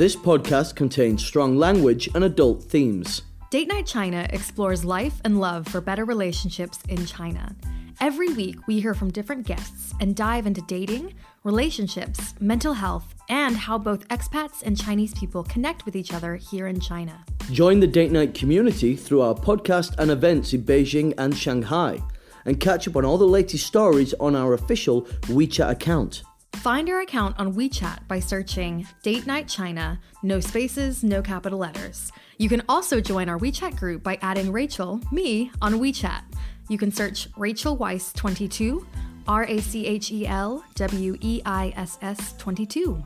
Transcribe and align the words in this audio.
This 0.00 0.16
podcast 0.16 0.76
contains 0.76 1.22
strong 1.22 1.58
language 1.58 2.08
and 2.14 2.24
adult 2.24 2.62
themes. 2.62 3.20
Date 3.50 3.68
Night 3.68 3.84
China 3.84 4.26
explores 4.30 4.82
life 4.82 5.20
and 5.26 5.38
love 5.38 5.68
for 5.68 5.82
better 5.82 6.06
relationships 6.06 6.78
in 6.88 7.04
China. 7.04 7.54
Every 8.00 8.32
week, 8.32 8.66
we 8.66 8.80
hear 8.80 8.94
from 8.94 9.10
different 9.10 9.46
guests 9.46 9.92
and 10.00 10.16
dive 10.16 10.46
into 10.46 10.62
dating, 10.62 11.12
relationships, 11.44 12.34
mental 12.40 12.72
health, 12.72 13.14
and 13.28 13.54
how 13.54 13.76
both 13.76 14.08
expats 14.08 14.62
and 14.62 14.74
Chinese 14.74 15.12
people 15.12 15.44
connect 15.44 15.84
with 15.84 15.94
each 15.94 16.14
other 16.14 16.34
here 16.36 16.66
in 16.66 16.80
China. 16.80 17.22
Join 17.52 17.80
the 17.80 17.86
Date 17.86 18.10
Night 18.10 18.32
community 18.32 18.96
through 18.96 19.20
our 19.20 19.34
podcast 19.34 19.98
and 19.98 20.10
events 20.10 20.54
in 20.54 20.62
Beijing 20.62 21.12
and 21.18 21.36
Shanghai, 21.36 22.00
and 22.46 22.58
catch 22.58 22.88
up 22.88 22.96
on 22.96 23.04
all 23.04 23.18
the 23.18 23.26
latest 23.26 23.66
stories 23.66 24.14
on 24.14 24.34
our 24.34 24.54
official 24.54 25.02
WeChat 25.28 25.68
account. 25.68 26.22
Find 26.60 26.90
our 26.90 27.00
account 27.00 27.38
on 27.38 27.54
WeChat 27.54 28.06
by 28.06 28.20
searching 28.20 28.86
Date 29.02 29.26
Night 29.26 29.48
China, 29.48 29.98
no 30.22 30.40
spaces, 30.40 31.02
no 31.02 31.22
capital 31.22 31.58
letters. 31.58 32.12
You 32.36 32.50
can 32.50 32.60
also 32.68 33.00
join 33.00 33.30
our 33.30 33.38
WeChat 33.38 33.78
group 33.78 34.02
by 34.02 34.18
adding 34.20 34.52
Rachel, 34.52 35.00
me, 35.10 35.50
on 35.62 35.80
WeChat. 35.80 36.20
You 36.68 36.76
can 36.76 36.92
search 36.92 37.28
Rachel 37.38 37.78
Weiss 37.78 38.12
22, 38.12 38.86
R 39.26 39.44
A 39.44 39.58
C 39.62 39.86
H 39.86 40.12
E 40.12 40.26
L 40.26 40.62
W 40.74 41.16
E 41.22 41.40
I 41.46 41.72
S 41.76 41.96
S 42.02 42.34
22. 42.36 43.02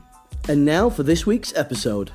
And 0.49 0.65
now 0.65 0.89
for 0.89 1.03
this 1.03 1.25
week's 1.25 1.55
episode. 1.55 2.11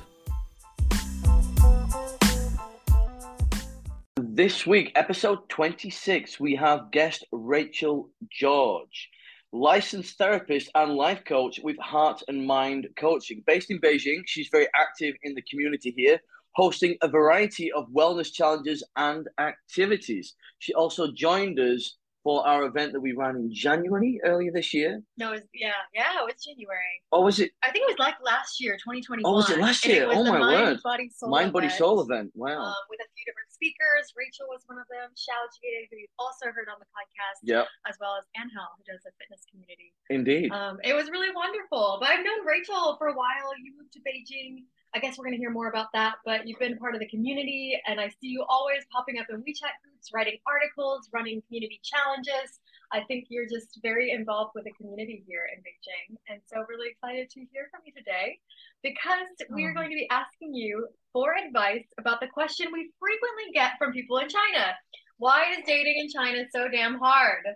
This 4.15 4.67
week, 4.67 4.91
episode 4.93 5.49
26, 5.49 6.39
we 6.39 6.53
have 6.57 6.91
guest 6.91 7.25
Rachel 7.31 8.11
George 8.29 9.09
licensed 9.53 10.17
therapist 10.17 10.69
and 10.75 10.95
life 10.95 11.23
coach 11.25 11.59
with 11.63 11.77
Heart 11.77 12.23
in 12.27 12.45
Mind 12.45 12.87
Coaching. 12.97 13.43
Based 13.45 13.69
in 13.69 13.79
Beijing, 13.79 14.21
she's 14.25 14.49
very 14.51 14.67
active 14.75 15.15
in 15.23 15.35
the 15.35 15.41
community 15.43 15.93
here, 15.95 16.19
hosting 16.55 16.95
a 17.01 17.07
variety 17.07 17.71
of 17.71 17.89
wellness 17.89 18.31
challenges 18.31 18.83
and 18.95 19.27
activities. 19.39 20.35
She 20.59 20.73
also 20.73 21.11
joined 21.11 21.59
us 21.59 21.97
for 22.23 22.45
our 22.45 22.65
event 22.65 22.93
that 22.93 23.01
we 23.01 23.13
ran 23.13 23.35
in 23.35 23.49
January 23.53 24.19
earlier 24.23 24.51
this 24.53 24.73
year. 24.73 25.01
No, 25.17 25.29
it 25.33 25.41
was, 25.41 25.47
yeah, 25.53 25.81
yeah, 25.93 26.21
it 26.21 26.25
was 26.25 26.37
January. 26.43 27.01
Oh, 27.11 27.21
was 27.21 27.39
it? 27.39 27.51
I 27.63 27.71
think 27.71 27.89
it 27.89 27.97
was 27.97 27.99
like 27.99 28.15
last 28.23 28.61
year, 28.61 28.73
2021. 28.77 29.25
Oh, 29.25 29.37
was 29.37 29.49
it 29.49 29.59
last 29.59 29.85
year? 29.85 30.03
It 30.05 30.13
oh, 30.13 30.23
my 30.23 30.37
Mind, 30.37 30.77
word. 30.77 30.83
Body, 30.83 31.09
Soul 31.09 31.29
Mind, 31.29 31.53
Body, 31.53 31.67
event, 31.67 31.79
Soul 31.79 32.01
event. 32.01 32.31
Wow. 32.35 32.61
Um, 32.61 32.83
with 32.89 33.01
a 33.01 33.09
few 33.17 33.25
different 33.25 33.49
speakers. 33.49 34.13
Rachel 34.17 34.49
was 34.49 34.65
one 34.65 34.77
of 34.81 34.89
them. 34.89 35.13
Xiao 35.13 35.45
Jie, 35.57 35.85
who 35.89 35.97
you've 36.01 36.17
also 36.17 36.49
heard 36.49 36.69
on 36.69 36.81
the 36.81 36.89
podcast. 36.89 37.41
Yeah. 37.45 37.69
As 37.85 37.97
well 38.01 38.17
as 38.17 38.25
Angel, 38.37 38.65
who 38.77 38.83
does 38.89 39.01
the 39.05 39.13
fitness 39.21 39.45
community. 39.49 39.93
Indeed. 40.09 40.49
Um, 40.49 40.81
it 40.81 40.97
was 40.97 41.13
really 41.13 41.29
wonderful. 41.33 42.01
But 42.01 42.09
I've 42.09 42.25
known 42.25 42.41
Rachel 42.45 42.97
for 42.97 43.13
a 43.13 43.17
while. 43.17 43.53
You 43.61 43.77
moved 43.77 43.93
to 43.97 44.01
Beijing. 44.01 44.65
I 44.93 44.99
guess 44.99 45.17
we're 45.17 45.23
going 45.23 45.35
to 45.35 45.39
hear 45.39 45.51
more 45.51 45.69
about 45.69 45.87
that, 45.93 46.15
but 46.25 46.45
you've 46.45 46.59
been 46.59 46.77
part 46.77 46.95
of 46.95 46.99
the 46.99 47.07
community, 47.07 47.79
and 47.87 47.99
I 47.99 48.09
see 48.09 48.27
you 48.27 48.43
always 48.49 48.83
popping 48.91 49.19
up 49.19 49.27
in 49.29 49.37
WeChat 49.37 49.71
groups, 49.83 50.11
writing 50.13 50.37
articles, 50.45 51.07
running 51.13 51.41
community 51.47 51.79
challenges. 51.81 52.59
I 52.91 52.99
think 53.07 53.27
you're 53.29 53.47
just 53.47 53.79
very 53.81 54.11
involved 54.11 54.51
with 54.53 54.65
the 54.65 54.73
community 54.73 55.23
here 55.25 55.47
in 55.55 55.63
Beijing. 55.63 56.17
And 56.27 56.41
so, 56.45 56.65
really 56.67 56.89
excited 56.89 57.29
to 57.29 57.39
hear 57.53 57.71
from 57.71 57.81
you 57.85 57.93
today 57.95 58.39
because 58.83 59.31
we 59.49 59.63
are 59.63 59.71
oh. 59.71 59.75
going 59.75 59.91
to 59.91 59.95
be 59.95 60.09
asking 60.11 60.53
you 60.53 60.87
for 61.13 61.35
advice 61.39 61.87
about 61.97 62.19
the 62.19 62.27
question 62.27 62.67
we 62.73 62.91
frequently 62.99 63.53
get 63.53 63.79
from 63.79 63.93
people 63.93 64.17
in 64.17 64.27
China 64.27 64.75
Why 65.19 65.55
is 65.55 65.63
dating 65.65 66.03
in 66.03 66.09
China 66.09 66.43
so 66.51 66.67
damn 66.67 66.99
hard? 66.99 67.47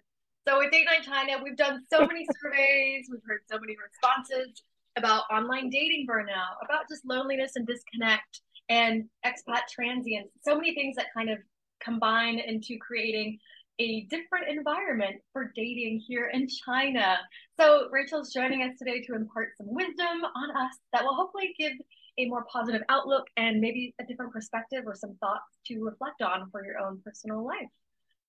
So, 0.48 0.60
with 0.60 0.72
Date 0.72 0.86
Night 0.86 1.04
China, 1.04 1.44
we've 1.44 1.58
done 1.58 1.84
so 1.92 2.08
many 2.08 2.26
surveys, 2.40 3.08
we've 3.12 3.28
heard 3.28 3.42
so 3.52 3.60
many 3.60 3.76
responses 3.76 4.64
about 4.98 5.24
online 5.32 5.70
dating 5.70 6.08
burnout, 6.10 6.56
about 6.64 6.88
just 6.90 7.06
loneliness 7.06 7.54
and 7.56 7.68
disconnect, 7.68 8.42
and 8.70 9.06
expat 9.26 9.62
transients. 9.72 10.32
So 10.42 10.56
many 10.56 10.74
things 10.74 10.96
that 10.96 11.08
kind 11.16 11.30
of 11.30 11.40
combine 11.84 12.40
into 12.40 12.78
creating 12.80 13.40
a 13.80 14.02
different 14.04 14.48
environment 14.48 15.18
for 15.34 15.52
dating 15.56 16.02
here 16.08 16.32
in 16.34 16.48
China. 16.48 17.18
So, 17.60 17.90
Rachel's 17.92 18.34
joining 18.34 18.64
us 18.64 18.78
today 18.80 19.02
to 19.02 19.16
impart 19.16 19.50
some 19.58 19.68
wisdom 19.70 20.24
on 20.36 20.52
us 20.52 20.78
that 20.94 21.04
will 21.04 21.16
hopefully 21.16 21.54
give 21.60 21.74
a 22.18 22.26
more 22.28 22.46
positive 22.52 22.82
outlook 22.88 23.26
and 23.36 23.60
maybe 23.60 23.94
a 24.00 24.06
different 24.06 24.32
perspective 24.32 24.84
or 24.86 24.96
some 24.96 25.16
thoughts 25.20 25.58
to 25.68 25.84
reflect 25.84 26.22
on 26.22 26.50
for 26.52 26.66
your 26.66 26.80
own 26.80 27.02
personal 27.04 27.46
life. 27.46 27.68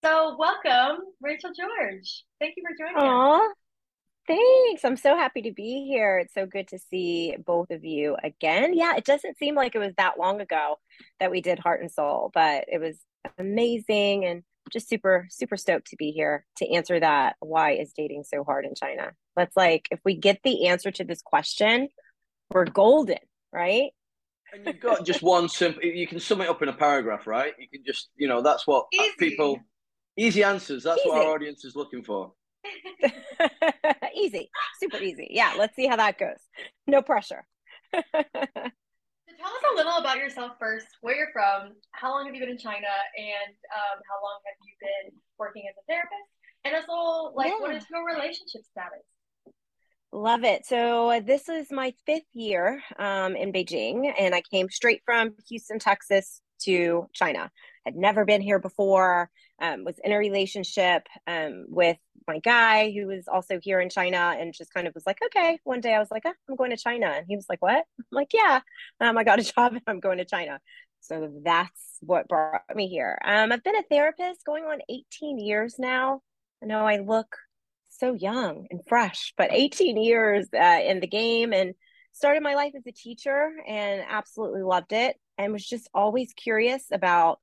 So, 0.05 0.37
welcome, 0.37 1.05
Rachel 1.21 1.51
George. 1.57 2.25
Thank 2.41 2.55
you 2.57 2.65
for 2.65 2.77
joining 2.77 3.01
Aww. 3.01 3.51
us. 3.51 3.57
Thanks. 4.27 4.85
I'm 4.85 4.97
so 4.97 5.17
happy 5.17 5.43
to 5.43 5.53
be 5.53 5.87
here. 5.87 6.19
It's 6.19 6.35
so 6.35 6.47
good 6.47 6.69
to 6.69 6.79
see 6.79 7.37
both 7.45 7.71
of 7.71 7.85
you 7.85 8.17
again. 8.23 8.75
Yeah, 8.75 8.97
it 8.97 9.05
doesn't 9.05 9.39
seem 9.39 9.55
like 9.55 9.75
it 9.75 9.79
was 9.79 9.95
that 9.97 10.19
long 10.19 10.41
ago 10.41 10.77
that 11.21 11.31
we 11.31 11.41
did 11.41 11.59
Heart 11.61 11.81
and 11.81 11.91
Soul, 11.91 12.31
but 12.35 12.65
it 12.67 12.81
was 12.81 12.97
amazing 13.39 14.25
and 14.25 14.43
just 14.73 14.89
super, 14.89 15.29
super 15.31 15.57
stoked 15.57 15.89
to 15.89 15.97
be 15.97 16.11
here 16.11 16.45
to 16.57 16.69
answer 16.69 16.99
that. 16.99 17.37
Why 17.39 17.73
is 17.73 17.93
dating 17.93 18.25
so 18.25 18.43
hard 18.43 18.65
in 18.65 18.75
China? 18.75 19.13
That's 19.37 19.57
like, 19.57 19.87
if 19.93 20.01
we 20.05 20.17
get 20.17 20.41
the 20.43 20.67
answer 20.67 20.91
to 20.91 21.05
this 21.05 21.23
question, 21.23 21.89
we're 22.51 22.65
golden, 22.65 23.19
right? 23.53 23.91
And 24.53 24.67
you've 24.67 24.81
got 24.81 25.05
just 25.05 25.23
one 25.23 25.49
simple, 25.49 25.85
you 25.85 26.07
can 26.09 26.19
sum 26.19 26.41
it 26.41 26.49
up 26.49 26.63
in 26.63 26.69
a 26.69 26.73
paragraph, 26.73 27.29
right? 27.29 27.53
You 27.59 27.69
can 27.69 27.85
just, 27.87 28.09
you 28.17 28.27
know, 28.27 28.43
that's 28.43 28.67
what 28.67 28.87
Easy. 28.93 29.13
people, 29.19 29.61
easy 30.17 30.43
answers. 30.43 30.83
That's 30.83 31.05
what 31.05 31.19
our 31.19 31.33
audience 31.33 31.65
is 31.65 31.77
looking 31.77 32.03
for. 32.03 32.33
easy, 34.15 34.51
super 34.81 34.99
easy. 34.99 35.29
Yeah, 35.31 35.53
let's 35.57 35.75
see 35.77 35.87
how 35.87 35.97
that 35.97 36.19
goes. 36.19 36.39
No 36.87 37.03
pressure. 37.03 37.47
So 39.29 39.35
tell 39.37 39.51
us 39.51 39.63
a 39.73 39.77
little 39.77 39.97
about 39.99 40.19
yourself 40.19 40.53
first, 40.61 40.87
where 41.01 41.17
you're 41.17 41.33
from, 41.33 41.73
how 41.91 42.13
long 42.13 42.27
have 42.27 42.35
you 42.37 42.41
been 42.41 42.51
in 42.51 42.59
China, 42.59 42.87
and 43.19 43.55
um, 43.75 44.01
how 44.09 44.23
long 44.23 44.39
have 44.47 44.55
you 44.65 44.73
been 44.81 45.19
working 45.37 45.65
as 45.69 45.75
a 45.77 45.83
therapist? 45.89 46.31
And 46.65 46.77
also, 46.77 47.35
like, 47.35 47.59
what 47.59 47.73
Yeah. 47.73 47.79
is 47.79 47.85
your 47.91 48.07
relationship 48.07 48.63
status? 48.71 49.03
Love 50.13 50.45
it. 50.45 50.65
So 50.65 51.11
uh, 51.11 51.21
this 51.21 51.49
is 51.49 51.73
my 51.73 51.93
fifth 52.07 52.29
year 52.35 52.81
um, 53.01 53.35
in 53.35 53.53
Beijing, 53.53 54.13
and 54.17 54.33
I 54.33 54.43
came 54.43 54.71
straight 54.71 55.03
from 55.05 55.35
Houston, 55.49 55.81
Texas 55.81 56.41
to 56.63 57.09
China. 57.13 57.51
Had 57.85 57.97
never 57.97 58.25
been 58.25 58.41
here 58.41 58.61
before. 58.61 59.29
Um, 59.61 59.85
was 59.85 59.99
in 60.05 60.13
a 60.13 60.19
relationship 60.19 61.07
um, 61.27 61.65
with 61.69 61.97
my 62.29 62.41
guy 62.41 62.91
who 62.91 63.07
was 63.07 63.27
also 63.27 63.59
here 63.63 63.81
in 63.81 63.89
China, 63.89 64.37
and 64.39 64.53
just 64.53 64.73
kind 64.75 64.87
of 64.87 64.95
was 64.95 65.07
like, 65.07 65.19
okay. 65.25 65.59
One 65.65 65.81
day 65.81 65.95
I 65.95 65.99
was 65.99 66.11
like, 66.11 66.25
oh, 66.27 66.33
I'm 66.49 66.57
going 66.57 66.71
to 66.71 66.77
China, 66.77 67.07
and 67.07 67.27
he 67.29 67.37
was 67.37 67.47
like, 67.49 67.63
what? 67.63 67.85
I'm 67.99 68.05
like, 68.11 68.33
yeah. 68.35 68.61
Um, 69.01 69.17
I 69.17 69.25
got 69.25 69.41
a 69.41 69.43
job, 69.55 69.73
and 69.73 69.83
I'm 69.87 70.01
going 70.01 70.19
to 70.19 70.25
China. 70.25 70.61
So 71.01 71.31
that's 71.45 71.99
what 72.01 72.29
brought 72.29 72.63
me 72.75 72.89
here. 72.89 73.19
Um, 73.25 73.53
I've 73.53 73.63
been 73.63 73.77
a 73.77 73.83
therapist 73.91 74.45
going 74.45 74.65
on 74.65 74.81
18 74.89 75.39
years 75.39 75.77
now. 75.79 76.21
I 76.63 76.67
know 76.67 76.87
I 76.87 76.99
look 76.99 77.37
so 77.89 78.15
young 78.15 78.67
and 78.71 78.81
fresh, 78.89 79.33
but 79.37 79.53
18 79.53 79.97
years 79.97 80.49
uh, 80.55 80.81
in 80.85 81.01
the 81.01 81.07
game 81.07 81.53
and 81.53 81.75
started 82.13 82.43
my 82.43 82.55
life 82.55 82.73
as 82.77 82.87
a 82.87 82.93
teacher 82.93 83.53
and 83.67 84.03
absolutely 84.09 84.63
loved 84.63 84.93
it 84.93 85.17
and 85.39 85.53
was 85.53 85.67
just 85.67 85.89
always 85.95 86.33
curious 86.33 86.85
about 86.91 87.39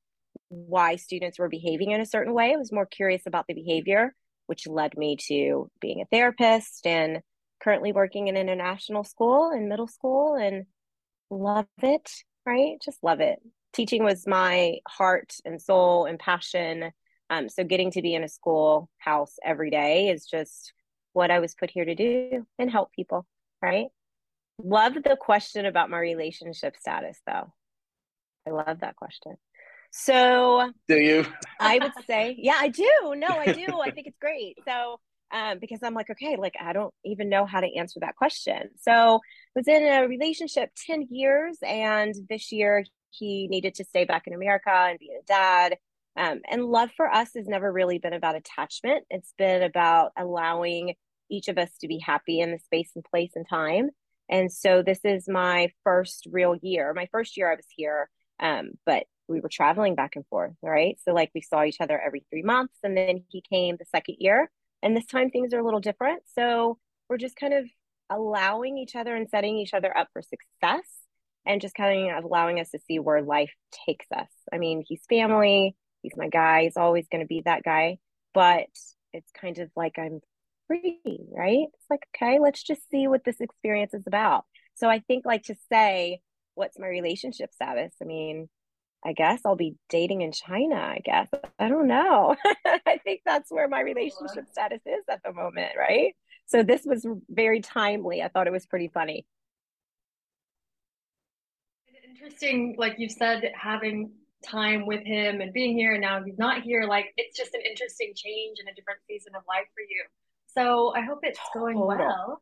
why 0.53 0.95
students 0.95 1.39
were 1.39 1.49
behaving 1.49 1.91
in 1.91 2.01
a 2.01 2.05
certain 2.05 2.33
way. 2.33 2.53
I 2.53 2.57
was 2.57 2.71
more 2.71 2.85
curious 2.85 3.23
about 3.25 3.45
the 3.47 3.53
behavior, 3.53 4.13
which 4.47 4.67
led 4.67 4.97
me 4.97 5.17
to 5.27 5.69
being 5.81 6.01
a 6.01 6.05
therapist 6.05 6.85
and 6.85 7.21
currently 7.61 7.91
working 7.91 8.27
in 8.27 8.35
an 8.35 8.49
international 8.49 9.03
school 9.03 9.51
in 9.51 9.69
middle 9.69 9.87
school 9.87 10.35
and 10.35 10.65
love 11.29 11.67
it, 11.81 12.09
right? 12.45 12.77
Just 12.83 13.03
love 13.03 13.19
it. 13.19 13.39
Teaching 13.73 14.03
was 14.03 14.27
my 14.27 14.77
heart 14.87 15.33
and 15.45 15.61
soul 15.61 16.05
and 16.05 16.19
passion. 16.19 16.91
Um, 17.29 17.49
so 17.49 17.63
getting 17.63 17.91
to 17.91 18.01
be 18.01 18.13
in 18.13 18.23
a 18.23 18.29
schoolhouse 18.29 19.35
every 19.43 19.71
day 19.71 20.09
is 20.09 20.25
just 20.25 20.73
what 21.13 21.31
I 21.31 21.39
was 21.39 21.55
put 21.55 21.71
here 21.71 21.85
to 21.85 21.95
do 21.95 22.45
and 22.59 22.69
help 22.69 22.91
people, 22.91 23.25
right? 23.61 23.87
Love 24.61 24.93
the 24.93 25.17
question 25.19 25.65
about 25.65 25.89
my 25.89 25.99
relationship 25.99 26.75
status, 26.77 27.19
though. 27.25 27.51
I 28.45 28.51
love 28.51 28.81
that 28.81 28.95
question. 28.95 29.35
So 29.95 30.71
Do 30.87 30.97
you? 30.97 31.23
I 31.59 31.77
would 31.77 31.91
say, 32.07 32.35
yeah, 32.39 32.57
I 32.57 32.69
do. 32.69 33.13
No, 33.15 33.27
I 33.27 33.53
do. 33.53 33.79
I 33.79 33.91
think 33.91 34.07
it's 34.07 34.17
great. 34.19 34.57
So, 34.67 34.99
um, 35.31 35.59
because 35.59 35.79
I'm 35.83 35.93
like, 35.93 36.09
okay, 36.09 36.35
like 36.35 36.55
I 36.59 36.73
don't 36.73 36.93
even 37.05 37.29
know 37.29 37.45
how 37.45 37.59
to 37.59 37.75
answer 37.75 37.99
that 38.01 38.15
question. 38.15 38.69
So, 38.81 39.19
was 39.55 39.67
in 39.67 39.83
a 39.83 40.07
relationship 40.07 40.71
10 40.87 41.09
years, 41.11 41.59
and 41.61 42.13
this 42.27 42.51
year 42.51 42.83
he 43.11 43.47
needed 43.47 43.75
to 43.75 43.85
stay 43.85 44.03
back 44.03 44.25
in 44.25 44.33
America 44.33 44.71
and 44.71 44.97
be 44.97 45.11
a 45.11 45.23
dad. 45.27 45.77
Um, 46.17 46.41
and 46.49 46.65
love 46.65 46.89
for 46.97 47.07
us 47.07 47.29
has 47.35 47.47
never 47.47 47.71
really 47.71 47.99
been 47.99 48.13
about 48.13 48.35
attachment. 48.35 49.05
It's 49.11 49.33
been 49.37 49.61
about 49.61 50.11
allowing 50.17 50.95
each 51.29 51.49
of 51.49 51.59
us 51.59 51.69
to 51.81 51.87
be 51.87 51.99
happy 51.99 52.39
in 52.39 52.51
the 52.51 52.59
space 52.59 52.91
and 52.95 53.03
place 53.03 53.31
and 53.35 53.47
time. 53.47 53.89
And 54.27 54.51
so 54.51 54.81
this 54.81 54.99
is 55.03 55.27
my 55.27 55.69
first 55.83 56.27
real 56.31 56.55
year. 56.61 56.93
My 56.95 57.07
first 57.11 57.37
year 57.37 57.51
I 57.51 57.55
was 57.55 57.67
here, 57.75 58.09
um, 58.39 58.71
but 58.85 59.05
we 59.27 59.39
were 59.41 59.49
traveling 59.49 59.95
back 59.95 60.15
and 60.15 60.25
forth, 60.27 60.53
right? 60.61 60.97
So 61.03 61.13
like 61.13 61.31
we 61.35 61.41
saw 61.41 61.63
each 61.63 61.81
other 61.81 61.99
every 61.99 62.25
three 62.29 62.43
months, 62.43 62.75
and 62.83 62.95
then 62.97 63.23
he 63.29 63.41
came 63.41 63.77
the 63.77 63.85
second 63.85 64.17
year, 64.19 64.51
and 64.81 64.95
this 64.95 65.05
time 65.05 65.29
things 65.29 65.53
are 65.53 65.59
a 65.59 65.63
little 65.65 65.79
different. 65.79 66.23
So 66.35 66.77
we're 67.09 67.17
just 67.17 67.35
kind 67.35 67.53
of 67.53 67.65
allowing 68.09 68.77
each 68.77 68.95
other 68.95 69.15
and 69.15 69.29
setting 69.29 69.57
each 69.57 69.73
other 69.73 69.95
up 69.97 70.09
for 70.13 70.21
success. 70.21 70.85
and 71.45 71.61
just 71.61 71.75
kind 71.75 72.11
of 72.11 72.23
allowing 72.23 72.59
us 72.59 72.69
to 72.71 72.79
see 72.87 72.99
where 72.99 73.21
life 73.21 73.51
takes 73.85 74.05
us. 74.15 74.29
I 74.51 74.57
mean, 74.57 74.83
he's 74.87 75.01
family, 75.09 75.75
he's 76.01 76.13
my 76.15 76.29
guy, 76.29 76.63
he's 76.63 76.77
always 76.77 77.07
going 77.11 77.21
to 77.21 77.27
be 77.27 77.41
that 77.45 77.63
guy, 77.63 77.97
but 78.33 78.67
it's 79.13 79.31
kind 79.39 79.59
of 79.59 79.69
like 79.75 79.97
I'm 79.97 80.21
free, 80.67 81.01
right? 81.31 81.67
It's 81.73 81.85
like, 81.89 82.05
okay, 82.15 82.39
let's 82.39 82.63
just 82.63 82.89
see 82.89 83.07
what 83.07 83.23
this 83.25 83.41
experience 83.41 83.93
is 83.93 84.03
about. 84.07 84.45
So 84.75 84.89
I 84.89 84.99
think 84.99 85.25
like 85.25 85.43
to 85.43 85.55
say, 85.71 86.21
what's 86.55 86.79
my 86.79 86.87
relationship 86.87 87.51
status? 87.53 87.93
I 88.01 88.05
mean, 88.05 88.49
I 89.05 89.13
guess 89.13 89.41
I'll 89.45 89.55
be 89.55 89.75
dating 89.89 90.21
in 90.21 90.31
China, 90.31 90.75
I 90.75 90.99
guess. 91.03 91.27
I 91.59 91.67
don't 91.67 91.87
know. 91.87 92.35
I 92.65 92.99
think 93.03 93.21
that's 93.25 93.51
where 93.51 93.67
my 93.67 93.81
relationship 93.81 94.47
status 94.51 94.81
is 94.85 95.03
at 95.09 95.21
the 95.23 95.33
moment, 95.33 95.73
right? 95.77 96.15
So 96.45 96.63
this 96.63 96.83
was 96.85 97.05
very 97.29 97.61
timely. 97.61 98.21
I 98.21 98.27
thought 98.27 98.47
it 98.47 98.53
was 98.53 98.65
pretty 98.65 98.87
funny. 98.87 99.25
Interesting, 102.09 102.75
like 102.77 102.95
you 102.97 103.09
said, 103.09 103.51
having 103.55 104.11
time 104.43 104.85
with 104.85 105.03
him 105.05 105.41
and 105.41 105.53
being 105.53 105.75
here 105.75 105.93
and 105.93 106.01
now 106.01 106.21
he's 106.21 106.37
not 106.37 106.61
here 106.61 106.83
like 106.83 107.13
it's 107.17 107.37
just 107.37 107.53
an 107.53 107.61
interesting 107.61 108.13
change 108.15 108.57
and 108.59 108.67
a 108.69 108.73
different 108.73 108.99
season 109.07 109.33
of 109.35 109.41
life 109.47 109.65
for 109.73 109.81
you 109.81 110.03
so 110.53 110.93
i 110.95 111.01
hope 111.01 111.19
it's 111.23 111.39
going 111.53 111.79
well 111.79 112.41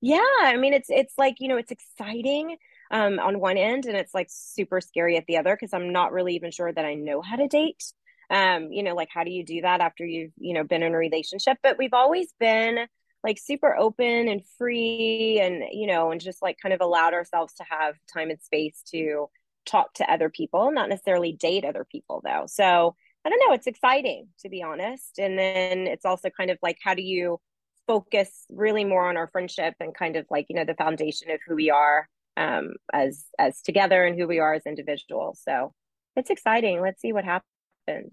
yeah 0.00 0.20
i 0.40 0.56
mean 0.56 0.72
it's 0.72 0.88
it's 0.88 1.14
like 1.18 1.36
you 1.40 1.48
know 1.48 1.58
it's 1.58 1.70
exciting 1.70 2.56
um 2.94 3.18
on 3.18 3.38
one 3.38 3.58
end 3.58 3.84
and 3.84 3.96
it's 3.96 4.14
like 4.14 4.28
super 4.30 4.80
scary 4.80 5.16
at 5.16 5.26
the 5.26 5.36
other 5.36 5.54
because 5.54 5.74
i'm 5.74 5.92
not 5.92 6.12
really 6.12 6.34
even 6.34 6.50
sure 6.50 6.72
that 6.72 6.84
i 6.84 6.94
know 6.94 7.20
how 7.20 7.36
to 7.36 7.48
date 7.48 7.84
um 8.30 8.72
you 8.72 8.82
know 8.82 8.94
like 8.94 9.08
how 9.12 9.24
do 9.24 9.30
you 9.30 9.44
do 9.44 9.60
that 9.60 9.80
after 9.82 10.04
you've 10.06 10.32
you 10.38 10.54
know 10.54 10.64
been 10.64 10.82
in 10.82 10.94
a 10.94 10.98
relationship 10.98 11.58
but 11.62 11.76
we've 11.76 11.92
always 11.92 12.32
been 12.40 12.86
like 13.22 13.38
super 13.38 13.76
open 13.76 14.28
and 14.28 14.42
free 14.58 15.40
and 15.42 15.62
you 15.72 15.86
know 15.86 16.10
and 16.10 16.20
just 16.20 16.40
like 16.40 16.56
kind 16.62 16.72
of 16.72 16.80
allowed 16.80 17.12
ourselves 17.12 17.52
to 17.54 17.64
have 17.68 17.94
time 18.12 18.30
and 18.30 18.40
space 18.40 18.82
to 18.90 19.28
talk 19.64 19.92
to 19.94 20.10
other 20.10 20.28
people, 20.28 20.70
not 20.70 20.88
necessarily 20.88 21.32
date 21.32 21.64
other 21.64 21.84
people 21.84 22.20
though. 22.24 22.44
So 22.46 22.94
I 23.24 23.28
don't 23.30 23.40
know, 23.46 23.54
it's 23.54 23.66
exciting 23.66 24.28
to 24.40 24.48
be 24.48 24.62
honest. 24.62 25.18
And 25.18 25.38
then 25.38 25.86
it's 25.86 26.04
also 26.04 26.30
kind 26.30 26.50
of 26.50 26.58
like 26.62 26.78
how 26.82 26.94
do 26.94 27.02
you 27.02 27.40
focus 27.86 28.44
really 28.50 28.84
more 28.84 29.08
on 29.08 29.16
our 29.16 29.28
friendship 29.28 29.74
and 29.80 29.94
kind 29.94 30.16
of 30.16 30.26
like, 30.30 30.46
you 30.48 30.56
know, 30.56 30.64
the 30.64 30.74
foundation 30.74 31.30
of 31.30 31.40
who 31.46 31.54
we 31.54 31.70
are 31.70 32.08
um 32.36 32.74
as 32.92 33.24
as 33.38 33.60
together 33.62 34.04
and 34.04 34.18
who 34.18 34.26
we 34.26 34.38
are 34.38 34.54
as 34.54 34.66
individuals. 34.66 35.40
So 35.42 35.72
it's 36.16 36.30
exciting. 36.30 36.80
Let's 36.80 37.00
see 37.00 37.12
what 37.12 37.24
happens. 37.24 38.12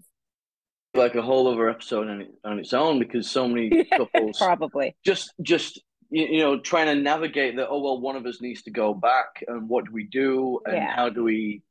Like 0.94 1.14
a 1.14 1.22
whole 1.22 1.48
other 1.48 1.70
episode 1.70 2.08
on, 2.08 2.26
on 2.44 2.58
its 2.58 2.74
own 2.74 2.98
because 2.98 3.30
so 3.30 3.48
many 3.48 3.84
couples 3.96 4.38
probably 4.38 4.94
just 5.04 5.32
just 5.40 5.80
you, 6.10 6.26
you 6.26 6.38
know 6.40 6.60
trying 6.60 6.86
to 6.86 6.94
navigate 6.94 7.56
that 7.56 7.68
oh 7.68 7.80
well 7.80 8.00
one 8.00 8.16
of 8.16 8.26
us 8.26 8.40
needs 8.40 8.62
to 8.62 8.70
go 8.70 8.92
back 8.92 9.42
and 9.48 9.68
what 9.68 9.86
do 9.86 9.92
we 9.92 10.04
do 10.04 10.60
and 10.66 10.76
yeah. 10.76 10.94
how 10.94 11.08
do 11.08 11.24
we 11.24 11.62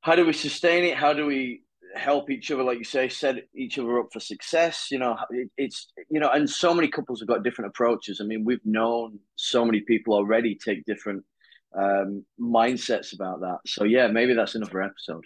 how 0.00 0.14
do 0.14 0.24
we 0.24 0.32
sustain 0.32 0.84
it 0.84 0.96
how 0.96 1.12
do 1.12 1.26
we 1.26 1.62
help 1.96 2.30
each 2.30 2.50
other 2.50 2.62
like 2.62 2.78
you 2.78 2.84
say 2.84 3.08
set 3.08 3.36
each 3.54 3.78
other 3.78 3.98
up 3.98 4.06
for 4.12 4.20
success 4.20 4.86
you 4.90 4.98
know 4.98 5.16
it, 5.30 5.50
it's 5.58 5.92
you 6.08 6.20
know 6.20 6.30
and 6.30 6.48
so 6.48 6.72
many 6.72 6.88
couples 6.88 7.20
have 7.20 7.28
got 7.28 7.42
different 7.42 7.68
approaches 7.68 8.20
i 8.20 8.24
mean 8.24 8.44
we've 8.44 8.64
known 8.64 9.18
so 9.36 9.64
many 9.64 9.80
people 9.80 10.14
already 10.14 10.54
take 10.54 10.84
different 10.86 11.22
um 11.74 12.24
mindsets 12.40 13.14
about 13.14 13.40
that. 13.40 13.58
So 13.66 13.84
yeah 13.84 14.08
maybe 14.08 14.34
that's 14.34 14.54
another 14.54 14.82
episode. 14.82 15.24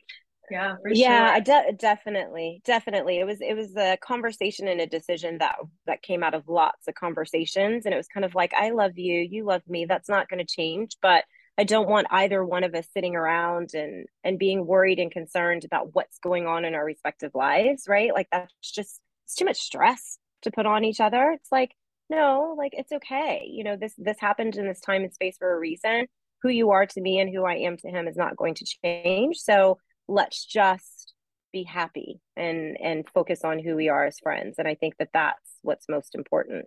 Yeah 0.50 0.76
yeah 0.93 1.34
sure. 1.34 1.43
de- 1.43 1.72
definitely 1.72 2.62
definitely. 2.64 3.19
It 3.19 3.26
was 3.26 3.38
it 3.40 3.54
was 3.54 3.75
a 3.76 3.96
conversation 3.96 4.69
and 4.69 4.81
a 4.81 4.87
decision 4.87 5.38
that 5.38 5.56
that 5.87 6.02
came 6.02 6.22
out 6.22 6.34
of 6.34 6.48
lots 6.48 6.87
of 6.87 6.94
conversations 6.94 7.84
and 7.84 7.93
it 7.93 7.96
was 7.96 8.08
kind 8.08 8.25
of 8.25 8.34
like 8.34 8.52
i 8.54 8.70
love 8.70 8.96
you 8.96 9.26
you 9.28 9.44
love 9.44 9.62
me 9.66 9.87
that's 9.87 10.08
not 10.08 10.28
going 10.28 10.38
to 10.38 10.54
change 10.54 10.96
but 11.02 11.25
i 11.58 11.64
don't 11.64 11.88
want 11.88 12.06
either 12.10 12.44
one 12.44 12.62
of 12.64 12.75
us 12.75 12.87
sitting 12.92 13.16
around 13.16 13.70
and 13.75 14.06
and 14.22 14.38
being 14.38 14.66
worried 14.66 14.99
and 14.99 15.10
concerned 15.10 15.64
about 15.64 15.94
what's 15.94 16.19
going 16.19 16.46
on 16.46 16.64
in 16.64 16.75
our 16.75 16.84
respective 16.84 17.32
lives 17.34 17.87
right? 17.88 18.12
Like 18.14 18.28
that's 18.31 18.52
just 18.62 19.00
it's 19.25 19.34
too 19.34 19.44
much 19.44 19.58
stress 19.58 20.19
to 20.42 20.50
put 20.50 20.66
on 20.66 20.84
each 20.84 21.00
other. 21.00 21.32
It's 21.32 21.50
like 21.50 21.72
no 22.08 22.54
like 22.56 22.72
it's 22.75 22.92
okay. 22.92 23.49
You 23.50 23.64
know 23.64 23.76
this 23.76 23.94
this 23.99 24.20
happened 24.20 24.56
in 24.56 24.66
this 24.66 24.81
time 24.81 25.02
and 25.02 25.12
space 25.12 25.37
for 25.38 25.52
a 25.52 25.58
reason 25.58 26.06
who 26.46 26.52
you 26.52 26.70
are 26.70 26.87
to 26.87 27.00
me 27.00 27.19
and 27.19 27.34
who 27.34 27.44
i 27.44 27.54
am 27.54 27.76
to 27.76 27.88
him 27.88 28.06
is 28.06 28.16
not 28.16 28.37
going 28.37 28.54
to 28.54 28.64
change. 28.84 29.38
So 29.38 29.78
let's 30.08 30.44
just 30.44 31.14
be 31.52 31.64
happy 31.64 32.20
and 32.37 32.76
and 32.81 33.08
focus 33.08 33.40
on 33.44 33.58
who 33.58 33.75
we 33.75 33.88
are 33.88 34.06
as 34.06 34.19
friends. 34.20 34.56
And 34.58 34.69
i 34.69 34.75
think 34.75 34.96
that 34.98 35.10
that's 35.12 35.58
what's 35.62 35.88
most 35.88 36.14
important. 36.14 36.66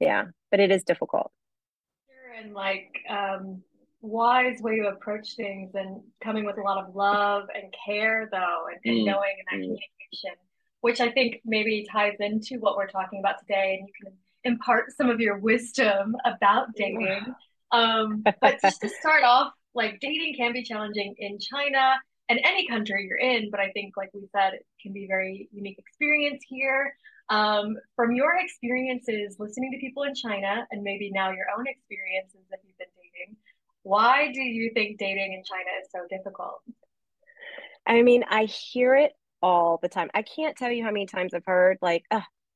Yeah 0.00 0.24
but 0.50 0.60
it 0.60 0.70
is 0.70 0.84
difficult. 0.84 1.32
And 2.38 2.52
like 2.52 2.92
um 3.08 3.62
wise 4.02 4.60
way 4.60 4.76
to 4.76 4.88
approach 4.88 5.34
things 5.36 5.70
and 5.74 6.02
coming 6.22 6.44
with 6.44 6.58
a 6.58 6.62
lot 6.62 6.84
of 6.84 6.94
love 6.94 7.44
and 7.54 7.74
care 7.86 8.28
though 8.30 8.66
and, 8.70 8.78
and 8.84 9.02
mm. 9.02 9.06
knowing 9.06 9.34
and 9.38 9.46
that 9.48 9.64
mm. 9.64 9.68
communication 9.68 10.38
which 10.82 11.00
i 11.00 11.10
think 11.10 11.40
maybe 11.44 11.86
ties 11.90 12.14
into 12.20 12.58
what 12.60 12.76
we're 12.76 12.86
talking 12.86 13.18
about 13.18 13.40
today. 13.40 13.78
And 13.80 13.88
you 13.88 13.94
can 14.04 14.12
impart 14.44 14.92
some 14.96 15.10
of 15.10 15.18
your 15.20 15.38
wisdom 15.38 16.14
about 16.24 16.68
dating 16.76 17.34
um 17.72 18.22
but 18.40 18.60
just 18.62 18.80
to 18.80 18.88
start 18.88 19.24
off 19.24 19.52
like 19.74 19.98
dating 20.00 20.34
can 20.36 20.52
be 20.52 20.62
challenging 20.62 21.14
in 21.18 21.38
china 21.38 21.94
and 22.28 22.40
any 22.44 22.66
country 22.66 23.06
you're 23.08 23.18
in. 23.18 23.50
But 23.50 23.60
I 23.60 23.70
think, 23.70 23.96
like 23.96 24.10
we 24.12 24.28
said, 24.32 24.54
it 24.54 24.66
can 24.82 24.92
be 24.92 25.06
very 25.06 25.48
unique 25.52 25.78
experience 25.78 26.42
here. 26.48 26.94
Um, 27.28 27.76
from 27.96 28.12
your 28.12 28.36
experiences 28.38 29.36
listening 29.38 29.72
to 29.72 29.78
people 29.78 30.04
in 30.04 30.14
China 30.14 30.66
and 30.70 30.82
maybe 30.82 31.10
now 31.10 31.30
your 31.32 31.46
own 31.58 31.66
experiences 31.66 32.40
that 32.50 32.60
you've 32.64 32.78
been 32.78 32.86
dating, 32.96 33.36
why 33.82 34.30
do 34.32 34.40
you 34.40 34.70
think 34.74 34.98
dating 34.98 35.32
in 35.32 35.42
China 35.44 35.70
is 35.82 35.88
so 35.90 36.06
difficult? 36.08 36.62
I 37.84 38.02
mean, 38.02 38.24
I 38.28 38.44
hear 38.44 38.94
it 38.94 39.12
all 39.42 39.78
the 39.82 39.88
time. 39.88 40.08
I 40.14 40.22
can't 40.22 40.56
tell 40.56 40.70
you 40.70 40.84
how 40.84 40.90
many 40.90 41.06
times 41.06 41.34
I've 41.34 41.44
heard 41.46 41.78
like, 41.82 42.04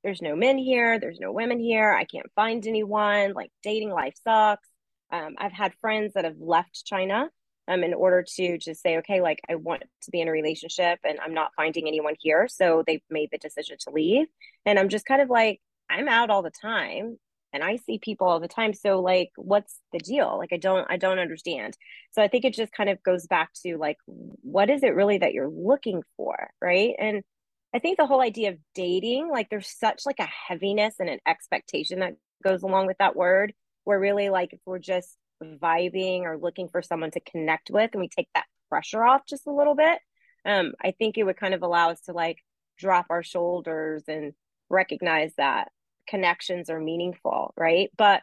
there's 0.04 0.22
no 0.22 0.34
men 0.34 0.56
here, 0.56 0.98
there's 0.98 1.20
no 1.20 1.32
women 1.32 1.58
here, 1.58 1.92
I 1.92 2.04
can't 2.04 2.30
find 2.34 2.64
anyone, 2.66 3.32
like 3.34 3.50
dating 3.62 3.90
life 3.90 4.14
sucks. 4.22 4.69
Um, 5.12 5.34
I've 5.38 5.52
had 5.52 5.74
friends 5.80 6.14
that 6.14 6.24
have 6.24 6.38
left 6.38 6.84
China 6.84 7.30
um, 7.68 7.84
in 7.84 7.94
order 7.94 8.24
to 8.36 8.58
just 8.58 8.82
say, 8.82 8.98
okay, 8.98 9.20
like 9.20 9.40
I 9.48 9.54
want 9.54 9.82
to 10.02 10.10
be 10.10 10.20
in 10.20 10.28
a 10.28 10.32
relationship 10.32 10.98
and 11.04 11.18
I'm 11.20 11.34
not 11.34 11.52
finding 11.56 11.86
anyone 11.86 12.14
here. 12.18 12.48
So 12.48 12.82
they've 12.86 13.02
made 13.10 13.30
the 13.30 13.38
decision 13.38 13.76
to 13.80 13.90
leave. 13.90 14.26
And 14.66 14.78
I'm 14.78 14.88
just 14.88 15.06
kind 15.06 15.22
of 15.22 15.30
like, 15.30 15.60
I'm 15.88 16.08
out 16.08 16.30
all 16.30 16.42
the 16.42 16.50
time 16.50 17.18
and 17.52 17.62
I 17.62 17.76
see 17.76 17.98
people 17.98 18.28
all 18.28 18.40
the 18.40 18.48
time. 18.48 18.72
So 18.74 19.00
like, 19.00 19.30
what's 19.36 19.78
the 19.92 19.98
deal? 19.98 20.36
Like, 20.38 20.52
I 20.52 20.56
don't, 20.56 20.86
I 20.90 20.96
don't 20.96 21.18
understand. 21.18 21.76
So 22.12 22.22
I 22.22 22.28
think 22.28 22.44
it 22.44 22.54
just 22.54 22.72
kind 22.72 22.90
of 22.90 23.02
goes 23.02 23.26
back 23.26 23.50
to 23.64 23.76
like, 23.76 23.98
what 24.06 24.70
is 24.70 24.82
it 24.82 24.94
really 24.94 25.18
that 25.18 25.32
you're 25.32 25.50
looking 25.50 26.02
for? 26.16 26.50
Right. 26.60 26.94
And 26.98 27.22
I 27.72 27.78
think 27.78 27.98
the 27.98 28.06
whole 28.06 28.20
idea 28.20 28.50
of 28.50 28.58
dating, 28.74 29.30
like 29.30 29.48
there's 29.48 29.70
such 29.78 30.02
like 30.06 30.18
a 30.18 30.28
heaviness 30.48 30.96
and 30.98 31.08
an 31.08 31.20
expectation 31.26 32.00
that 32.00 32.14
goes 32.42 32.62
along 32.62 32.86
with 32.86 32.98
that 32.98 33.14
word 33.14 33.52
where 33.90 33.98
really 33.98 34.28
like 34.30 34.52
if 34.52 34.60
we're 34.64 34.78
just 34.78 35.16
vibing 35.42 36.20
or 36.22 36.38
looking 36.38 36.68
for 36.68 36.80
someone 36.80 37.10
to 37.10 37.18
connect 37.18 37.70
with 37.72 37.90
and 37.92 38.00
we 38.00 38.08
take 38.08 38.28
that 38.36 38.44
pressure 38.68 39.02
off 39.02 39.22
just 39.28 39.48
a 39.48 39.52
little 39.52 39.74
bit 39.74 39.98
um 40.44 40.70
i 40.80 40.92
think 40.92 41.18
it 41.18 41.24
would 41.24 41.36
kind 41.36 41.54
of 41.54 41.62
allow 41.64 41.90
us 41.90 42.00
to 42.02 42.12
like 42.12 42.38
drop 42.78 43.06
our 43.10 43.24
shoulders 43.24 44.04
and 44.06 44.32
recognize 44.68 45.32
that 45.38 45.72
connections 46.08 46.70
are 46.70 46.78
meaningful 46.78 47.52
right? 47.56 47.90
But 47.96 48.22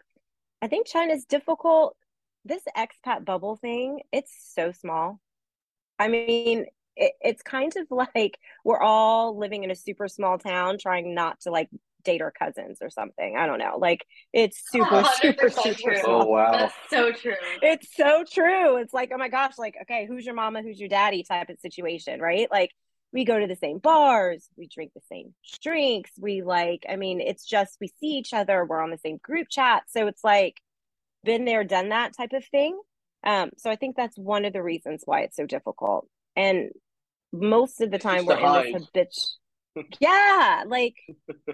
i 0.62 0.68
think 0.68 0.88
china's 0.88 1.26
difficult. 1.26 1.98
This 2.46 2.64
expat 2.78 3.26
bubble 3.26 3.58
thing 3.58 4.00
it's 4.14 4.34
so 4.56 4.72
small. 4.72 5.20
I 6.00 6.08
mean 6.08 6.66
it, 6.96 7.12
it's 7.20 7.42
kind 7.42 7.74
of 7.76 7.88
like 8.16 8.38
we're 8.64 8.80
all 8.80 9.38
living 9.38 9.66
in 9.66 9.72
a 9.72 9.76
super 9.76 10.08
small 10.08 10.38
town 10.38 10.78
trying 10.78 11.14
not 11.14 11.42
to 11.42 11.52
like 11.52 11.68
date 12.08 12.22
our 12.22 12.32
cousins 12.32 12.78
or 12.82 12.90
something. 12.90 13.36
I 13.38 13.46
don't 13.46 13.60
know. 13.60 13.78
Like 13.78 14.08
it's 14.32 14.64
super, 14.72 15.04
super, 15.22 15.50
super 15.50 15.74
true. 15.74 16.02
Oh 16.06 16.26
wow. 16.26 16.54
That's 16.54 16.74
so 16.90 17.12
true. 17.12 17.36
It's 17.62 17.94
so 17.96 18.24
true. 18.24 18.78
It's 18.78 18.94
like, 18.94 19.12
oh 19.14 19.18
my 19.18 19.28
gosh, 19.28 19.58
like, 19.58 19.76
okay, 19.82 20.08
who's 20.08 20.26
your 20.26 20.34
mama, 20.34 20.62
who's 20.62 20.80
your 20.80 20.88
daddy 20.88 21.24
type 21.24 21.50
of 21.50 21.60
situation, 21.60 22.22
right? 22.22 22.50
Like 22.50 22.72
we 23.12 23.26
go 23.26 23.38
to 23.38 23.46
the 23.46 23.58
same 23.58 23.80
bars, 23.80 24.48
we 24.58 24.70
drink 24.74 24.94
the 24.96 25.02
same 25.12 25.34
drinks, 25.62 26.12
we 26.18 26.44
like, 26.44 26.86
I 26.90 26.96
mean, 26.96 27.20
it's 27.20 27.46
just 27.46 27.78
we 27.82 27.90
see 28.00 28.08
each 28.08 28.34
other, 28.34 28.66
we're 28.66 28.82
on 28.82 28.92
the 28.92 28.98
same 28.98 29.18
group 29.22 29.48
chat. 29.50 29.84
So 29.90 30.08
it's 30.08 30.24
like 30.24 30.56
been 31.26 31.44
there, 31.44 31.66
done 31.66 31.90
that 31.90 32.16
type 32.16 32.32
of 32.32 32.46
thing. 32.46 32.80
Um, 33.26 33.50
so 33.58 33.70
I 33.70 33.76
think 33.76 33.98
that's 33.98 34.18
one 34.18 34.46
of 34.46 34.54
the 34.54 34.64
reasons 34.64 35.02
why 35.04 35.22
it's 35.22 35.36
so 35.36 35.46
difficult. 35.46 36.08
And 36.38 36.70
most 37.34 37.82
of 37.82 37.92
the 37.92 38.00
time 38.00 38.26
we're 38.26 38.66
in 38.66 38.72
this 38.74 38.88
bitch 38.96 39.32
yeah, 40.00 40.64
like 40.68 40.96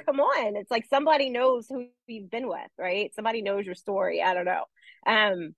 come 0.06 0.20
on. 0.20 0.56
It's 0.56 0.72
like 0.72 0.86
somebody 0.90 1.30
knows 1.30 1.68
who 1.68 1.88
you've 2.08 2.30
been 2.30 2.48
with, 2.48 2.60
right? 2.78 3.14
Somebody 3.16 3.42
knows 3.42 3.66
your 3.66 3.76
story. 3.76 4.22
I 4.22 4.34
don't 4.34 4.46
know. 4.46 4.64
Um 5.06 5.56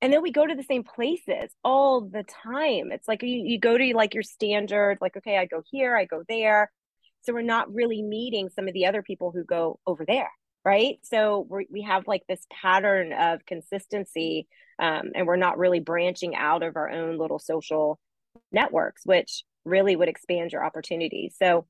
and 0.00 0.12
then 0.12 0.22
we 0.22 0.30
go 0.30 0.46
to 0.46 0.54
the 0.54 0.62
same 0.62 0.84
places 0.84 1.50
all 1.64 2.02
the 2.02 2.22
time. 2.22 2.92
It's 2.92 3.08
like 3.08 3.22
you, 3.22 3.42
you 3.44 3.58
go 3.58 3.76
to 3.76 3.96
like 3.96 4.14
your 4.14 4.22
standard, 4.22 4.98
like, 5.00 5.16
okay, 5.16 5.36
I 5.36 5.46
go 5.46 5.62
here, 5.68 5.96
I 5.96 6.04
go 6.04 6.22
there. 6.28 6.70
So 7.22 7.32
we're 7.32 7.42
not 7.42 7.72
really 7.74 8.02
meeting 8.02 8.48
some 8.48 8.68
of 8.68 8.74
the 8.74 8.86
other 8.86 9.02
people 9.02 9.32
who 9.32 9.44
go 9.44 9.80
over 9.86 10.04
there, 10.06 10.30
right? 10.64 10.98
So 11.02 11.46
we 11.50 11.66
we 11.70 11.82
have 11.82 12.06
like 12.06 12.22
this 12.28 12.46
pattern 12.62 13.12
of 13.12 13.44
consistency, 13.44 14.46
um, 14.78 15.10
and 15.16 15.26
we're 15.26 15.36
not 15.36 15.58
really 15.58 15.80
branching 15.80 16.36
out 16.36 16.62
of 16.62 16.76
our 16.76 16.88
own 16.88 17.18
little 17.18 17.40
social 17.40 17.98
networks, 18.52 19.02
which 19.04 19.42
really 19.64 19.96
would 19.96 20.08
expand 20.08 20.52
your 20.52 20.64
opportunities. 20.64 21.34
So 21.38 21.66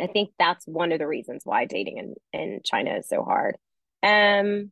I 0.00 0.06
think 0.06 0.30
that's 0.38 0.66
one 0.66 0.92
of 0.92 0.98
the 0.98 1.06
reasons 1.06 1.42
why 1.44 1.64
dating 1.64 1.98
in, 1.98 2.14
in 2.32 2.60
China 2.64 2.96
is 2.96 3.08
so 3.08 3.22
hard. 3.22 3.56
Um, 4.02 4.70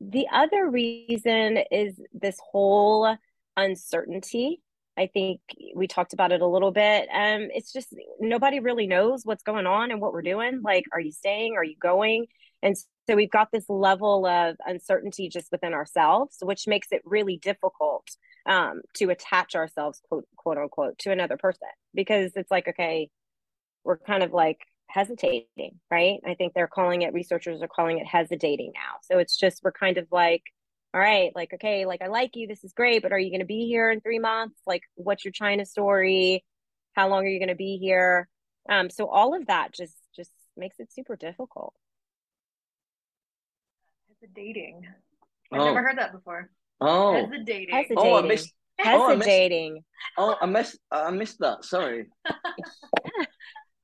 the 0.00 0.26
other 0.32 0.68
reason 0.68 1.58
is 1.70 2.00
this 2.12 2.38
whole 2.50 3.16
uncertainty. 3.56 4.60
I 4.98 5.08
think 5.08 5.40
we 5.74 5.86
talked 5.86 6.14
about 6.14 6.32
it 6.32 6.40
a 6.40 6.46
little 6.46 6.70
bit. 6.70 7.08
Um, 7.12 7.48
it's 7.52 7.72
just 7.72 7.88
nobody 8.18 8.60
really 8.60 8.86
knows 8.86 9.22
what's 9.24 9.42
going 9.42 9.66
on 9.66 9.90
and 9.90 10.00
what 10.00 10.12
we're 10.12 10.22
doing. 10.22 10.60
Like, 10.62 10.84
are 10.92 11.00
you 11.00 11.12
staying? 11.12 11.54
Are 11.56 11.64
you 11.64 11.76
going? 11.80 12.26
And 12.62 12.76
so 13.06 13.14
we've 13.14 13.30
got 13.30 13.52
this 13.52 13.68
level 13.68 14.26
of 14.26 14.56
uncertainty 14.66 15.28
just 15.28 15.52
within 15.52 15.74
ourselves, 15.74 16.38
which 16.40 16.66
makes 16.66 16.88
it 16.90 17.02
really 17.04 17.36
difficult 17.36 18.06
um, 18.46 18.80
to 18.94 19.10
attach 19.10 19.54
ourselves, 19.54 20.00
quote, 20.08 20.26
quote 20.36 20.58
unquote, 20.58 20.98
to 21.00 21.12
another 21.12 21.36
person 21.36 21.68
because 21.94 22.32
it's 22.34 22.50
like, 22.50 22.68
okay, 22.68 23.10
we're 23.86 23.98
kind 23.98 24.22
of 24.22 24.32
like 24.32 24.58
hesitating, 24.88 25.78
right? 25.90 26.20
I 26.26 26.34
think 26.34 26.52
they're 26.52 26.66
calling 26.66 27.02
it, 27.02 27.14
researchers 27.14 27.62
are 27.62 27.68
calling 27.68 27.98
it 27.98 28.06
hesitating 28.06 28.72
now. 28.74 28.96
So 29.02 29.18
it's 29.18 29.36
just, 29.36 29.62
we're 29.62 29.72
kind 29.72 29.96
of 29.96 30.08
like, 30.10 30.42
all 30.92 31.00
right, 31.00 31.30
like, 31.34 31.52
okay, 31.54 31.86
like 31.86 32.02
I 32.02 32.08
like 32.08 32.34
you, 32.34 32.46
this 32.46 32.64
is 32.64 32.72
great, 32.72 33.02
but 33.02 33.12
are 33.12 33.18
you 33.18 33.30
going 33.30 33.40
to 33.40 33.46
be 33.46 33.66
here 33.66 33.90
in 33.90 34.00
three 34.00 34.18
months? 34.18 34.60
Like, 34.66 34.82
what's 34.94 35.24
your 35.24 35.32
China 35.32 35.64
story? 35.64 36.44
How 36.94 37.08
long 37.08 37.24
are 37.24 37.28
you 37.28 37.38
going 37.38 37.48
to 37.48 37.54
be 37.54 37.78
here? 37.78 38.28
Um, 38.68 38.90
so 38.90 39.06
all 39.08 39.34
of 39.34 39.46
that 39.46 39.72
just 39.72 39.94
just 40.14 40.32
makes 40.56 40.80
it 40.80 40.92
super 40.92 41.14
difficult. 41.14 41.74
Hesitating. 44.20 44.82
I've 45.52 45.60
oh. 45.60 45.64
never 45.66 45.82
heard 45.82 45.98
that 45.98 46.12
before. 46.12 46.50
Oh, 46.80 47.14
hesitating. 47.14 47.74
hesitating. 47.74 47.98
Oh, 47.98 48.16
I 48.16 48.22
missed. 48.22 48.52
Hesitating. 48.78 49.84
Oh, 50.18 50.36
I 50.40 50.46
missed. 50.46 50.78
Oh, 50.90 51.04
I 51.04 51.10
missed 51.10 51.38
that. 51.40 51.64
Sorry. 51.64 52.06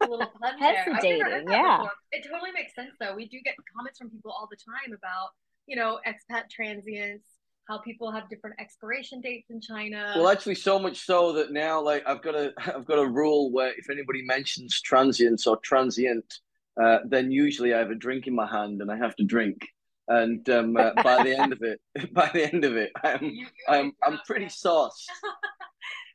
a 0.03 0.11
little 0.11 0.27
pun 0.41 0.59
Hesitating, 0.59 1.47
yeah. 1.49 1.79
Before. 1.79 1.93
It 2.13 2.27
totally 2.31 2.53
makes 2.53 2.75
sense 2.75 2.93
though. 3.01 3.15
We 3.15 3.29
do 3.29 3.39
get 3.45 3.55
comments 3.75 3.99
from 3.99 4.11
people 4.11 4.33
all 4.33 4.49
the 4.51 4.57
time 4.57 4.97
about, 4.97 5.31
you 5.67 5.77
know, 5.77 5.99
expat 6.07 6.51
transients, 6.51 7.25
how 7.69 7.79
people 7.79 8.11
have 8.11 8.29
different 8.29 8.57
expiration 8.59 9.21
dates 9.21 9.51
in 9.51 9.61
China. 9.61 10.15
Well, 10.17 10.29
actually, 10.29 10.57
so 10.57 10.79
much 10.79 10.99
so 11.07 11.33
that 11.35 11.53
now, 11.53 11.81
like, 11.81 12.03
I've 12.07 12.23
got 12.23 12.35
a, 12.35 12.53
I've 12.59 12.87
got 12.87 12.99
a 12.99 13.07
rule 13.07 13.51
where 13.53 13.73
if 13.77 13.89
anybody 13.91 14.23
mentions 14.25 14.81
transients 14.81 15.47
or 15.47 15.57
transient, 15.59 16.41
uh, 16.83 16.99
then 17.07 17.31
usually 17.31 17.75
I 17.75 17.79
have 17.79 17.91
a 17.91 17.95
drink 17.95 18.27
in 18.27 18.35
my 18.35 18.47
hand 18.47 18.81
and 18.81 18.91
I 18.91 18.97
have 18.97 19.15
to 19.17 19.25
drink. 19.25 19.67
And 20.09 20.47
um, 20.51 20.77
uh, 20.77 20.91
by 21.03 21.23
the 21.23 21.39
end 21.39 21.53
of 21.53 21.63
it, 21.63 21.81
by 22.13 22.31
the 22.33 22.53
end 22.53 22.65
of 22.65 22.77
it, 22.77 22.91
I'm, 23.03 23.33
I'm, 23.69 23.93
I'm 24.03 24.19
pretty 24.27 24.49
sauce. 24.49 25.07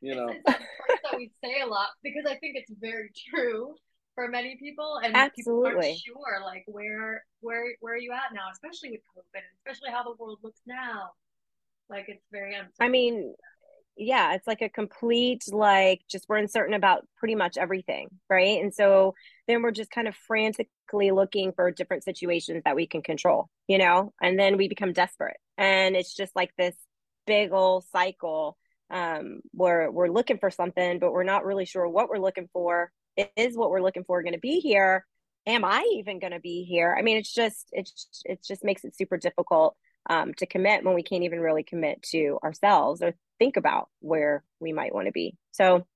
You 0.00 0.14
know. 0.14 0.28
it's, 0.28 0.42
it's 0.46 1.02
that 1.10 1.16
we 1.16 1.30
say 1.42 1.60
a 1.62 1.66
lot 1.66 1.88
because 2.02 2.24
i 2.26 2.34
think 2.36 2.56
it's 2.56 2.72
very 2.80 3.10
true 3.34 3.74
for 4.14 4.28
many 4.28 4.56
people 4.56 5.00
and 5.04 5.14
Absolutely. 5.14 5.70
people 5.70 5.76
aren't 5.76 5.98
sure 5.98 6.44
like 6.44 6.64
where 6.66 7.24
where 7.40 7.64
where 7.80 7.94
are 7.94 7.98
you 7.98 8.12
at 8.12 8.34
now 8.34 8.48
especially 8.52 8.90
with 8.90 9.00
covid 9.16 9.42
especially 9.64 9.90
how 9.90 10.02
the 10.02 10.14
world 10.18 10.40
looks 10.42 10.60
now. 10.66 11.10
Like 11.88 12.06
it's 12.08 12.24
very 12.32 12.54
uncertain. 12.54 12.74
i 12.80 12.88
mean 12.88 13.34
yeah 13.96 14.34
it's 14.34 14.46
like 14.46 14.60
a 14.60 14.68
complete 14.68 15.44
like 15.52 16.02
just 16.10 16.26
we're 16.28 16.36
uncertain 16.36 16.74
about 16.74 17.06
pretty 17.16 17.34
much 17.34 17.56
everything 17.56 18.08
right? 18.28 18.60
And 18.60 18.74
so 18.74 19.14
then 19.46 19.62
we're 19.62 19.70
just 19.70 19.90
kind 19.90 20.08
of 20.08 20.14
frantically 20.14 21.10
looking 21.12 21.52
for 21.52 21.70
different 21.70 22.04
situations 22.04 22.62
that 22.64 22.76
we 22.76 22.86
can 22.86 23.02
control 23.02 23.48
you 23.68 23.78
know? 23.78 24.12
And 24.20 24.38
then 24.38 24.56
we 24.56 24.66
become 24.68 24.92
desperate. 24.92 25.36
And 25.56 25.94
it's 25.94 26.14
just 26.14 26.34
like 26.34 26.50
this 26.56 26.74
big 27.26 27.52
old 27.52 27.84
cycle 27.92 28.56
um, 28.90 29.40
where 29.52 29.90
we're 29.90 30.08
looking 30.08 30.38
for 30.38 30.50
something, 30.50 30.98
but 30.98 31.12
we're 31.12 31.24
not 31.24 31.44
really 31.44 31.64
sure 31.64 31.88
what 31.88 32.08
we're 32.08 32.18
looking 32.18 32.48
for. 32.52 32.90
Is 33.36 33.56
what 33.56 33.70
we're 33.70 33.82
looking 33.82 34.04
for 34.04 34.22
going 34.22 34.34
to 34.34 34.38
be 34.40 34.60
here? 34.60 35.04
Am 35.46 35.64
I 35.64 35.84
even 35.96 36.20
going 36.20 36.32
to 36.32 36.40
be 36.40 36.64
here? 36.64 36.94
I 36.96 37.02
mean, 37.02 37.16
it's 37.16 37.34
just 37.34 37.68
it's 37.72 38.22
it 38.24 38.44
just 38.44 38.64
makes 38.64 38.84
it 38.84 38.96
super 38.96 39.16
difficult 39.16 39.76
um, 40.08 40.34
to 40.34 40.46
commit 40.46 40.84
when 40.84 40.94
we 40.94 41.02
can't 41.02 41.24
even 41.24 41.40
really 41.40 41.64
commit 41.64 42.02
to 42.10 42.38
ourselves 42.42 43.02
or 43.02 43.14
think 43.38 43.56
about 43.56 43.88
where 44.00 44.44
we 44.60 44.72
might 44.72 44.94
want 44.94 45.06
to 45.06 45.12
be. 45.12 45.36
So, 45.52 45.86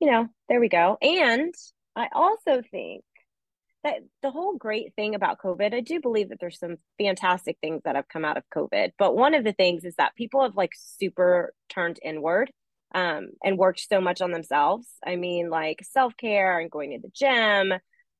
you 0.00 0.10
know, 0.10 0.28
there 0.48 0.60
we 0.60 0.68
go. 0.68 0.96
And 1.00 1.54
I 1.94 2.08
also 2.12 2.62
think 2.70 3.04
that 3.82 4.00
the 4.22 4.30
whole 4.30 4.56
great 4.56 4.94
thing 4.94 5.14
about 5.14 5.38
COVID, 5.38 5.74
I 5.74 5.80
do 5.80 6.00
believe 6.00 6.28
that 6.28 6.38
there's 6.40 6.58
some 6.58 6.76
fantastic 6.98 7.56
things 7.60 7.82
that 7.84 7.96
have 7.96 8.08
come 8.08 8.24
out 8.24 8.36
of 8.36 8.44
COVID. 8.54 8.92
But 8.98 9.16
one 9.16 9.34
of 9.34 9.44
the 9.44 9.52
things 9.52 9.84
is 9.84 9.94
that 9.96 10.14
people 10.16 10.42
have 10.42 10.56
like 10.56 10.72
super 10.76 11.54
turned 11.68 11.98
inward 12.02 12.50
um, 12.94 13.30
and 13.42 13.58
worked 13.58 13.86
so 13.88 14.00
much 14.00 14.20
on 14.20 14.32
themselves. 14.32 14.86
I 15.04 15.16
mean, 15.16 15.48
like 15.50 15.82
self 15.82 16.16
care 16.16 16.58
and 16.58 16.70
going 16.70 16.90
to 16.90 16.98
the 16.98 17.12
gym. 17.14 17.78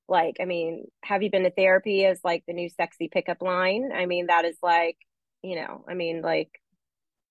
Like, 0.08 0.36
I 0.40 0.44
mean, 0.44 0.86
have 1.04 1.22
you 1.22 1.30
been 1.30 1.44
to 1.44 1.50
therapy 1.50 2.04
as 2.04 2.20
like 2.24 2.44
the 2.46 2.52
new 2.52 2.68
sexy 2.68 3.08
pickup 3.08 3.42
line? 3.42 3.90
I 3.94 4.06
mean, 4.06 4.26
that 4.26 4.44
is 4.44 4.56
like, 4.62 4.96
you 5.42 5.56
know, 5.56 5.84
I 5.88 5.94
mean, 5.94 6.22
like, 6.22 6.50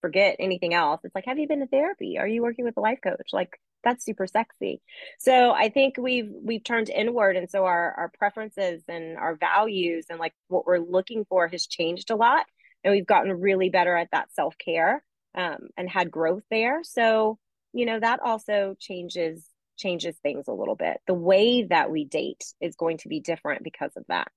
forget 0.01 0.37
anything 0.39 0.73
else. 0.73 1.01
It's 1.03 1.15
like, 1.15 1.25
have 1.25 1.39
you 1.39 1.47
been 1.47 1.59
to 1.59 1.67
therapy? 1.67 2.17
Are 2.17 2.27
you 2.27 2.41
working 2.41 2.65
with 2.65 2.77
a 2.77 2.81
life 2.81 2.99
coach? 3.03 3.29
Like, 3.33 3.59
that's 3.83 4.03
super 4.05 4.27
sexy. 4.27 4.81
So 5.19 5.51
I 5.51 5.69
think 5.69 5.95
we've 5.97 6.29
we've 6.31 6.63
turned 6.63 6.89
inward 6.89 7.35
and 7.35 7.49
so 7.49 7.65
our 7.65 7.93
our 7.93 8.11
preferences 8.17 8.83
and 8.87 9.17
our 9.17 9.35
values 9.35 10.05
and 10.09 10.19
like 10.19 10.33
what 10.47 10.65
we're 10.65 10.79
looking 10.79 11.25
for 11.25 11.47
has 11.47 11.65
changed 11.65 12.11
a 12.11 12.15
lot 12.15 12.45
and 12.83 12.93
we've 12.93 13.07
gotten 13.07 13.39
really 13.39 13.69
better 13.69 13.95
at 13.95 14.09
that 14.11 14.33
self-care 14.33 15.03
um, 15.35 15.69
and 15.77 15.89
had 15.89 16.11
growth 16.11 16.43
there. 16.49 16.83
So, 16.83 17.37
you 17.73 17.85
know, 17.85 17.99
that 17.99 18.19
also 18.23 18.75
changes 18.79 19.45
changes 19.77 20.17
things 20.17 20.47
a 20.47 20.53
little 20.53 20.75
bit. 20.75 20.97
The 21.07 21.13
way 21.13 21.63
that 21.63 21.89
we 21.89 22.03
date 22.03 22.43
is 22.59 22.75
going 22.75 22.97
to 22.97 23.07
be 23.07 23.21
different 23.21 23.63
because 23.63 23.91
of 23.95 24.03
that. 24.09 24.27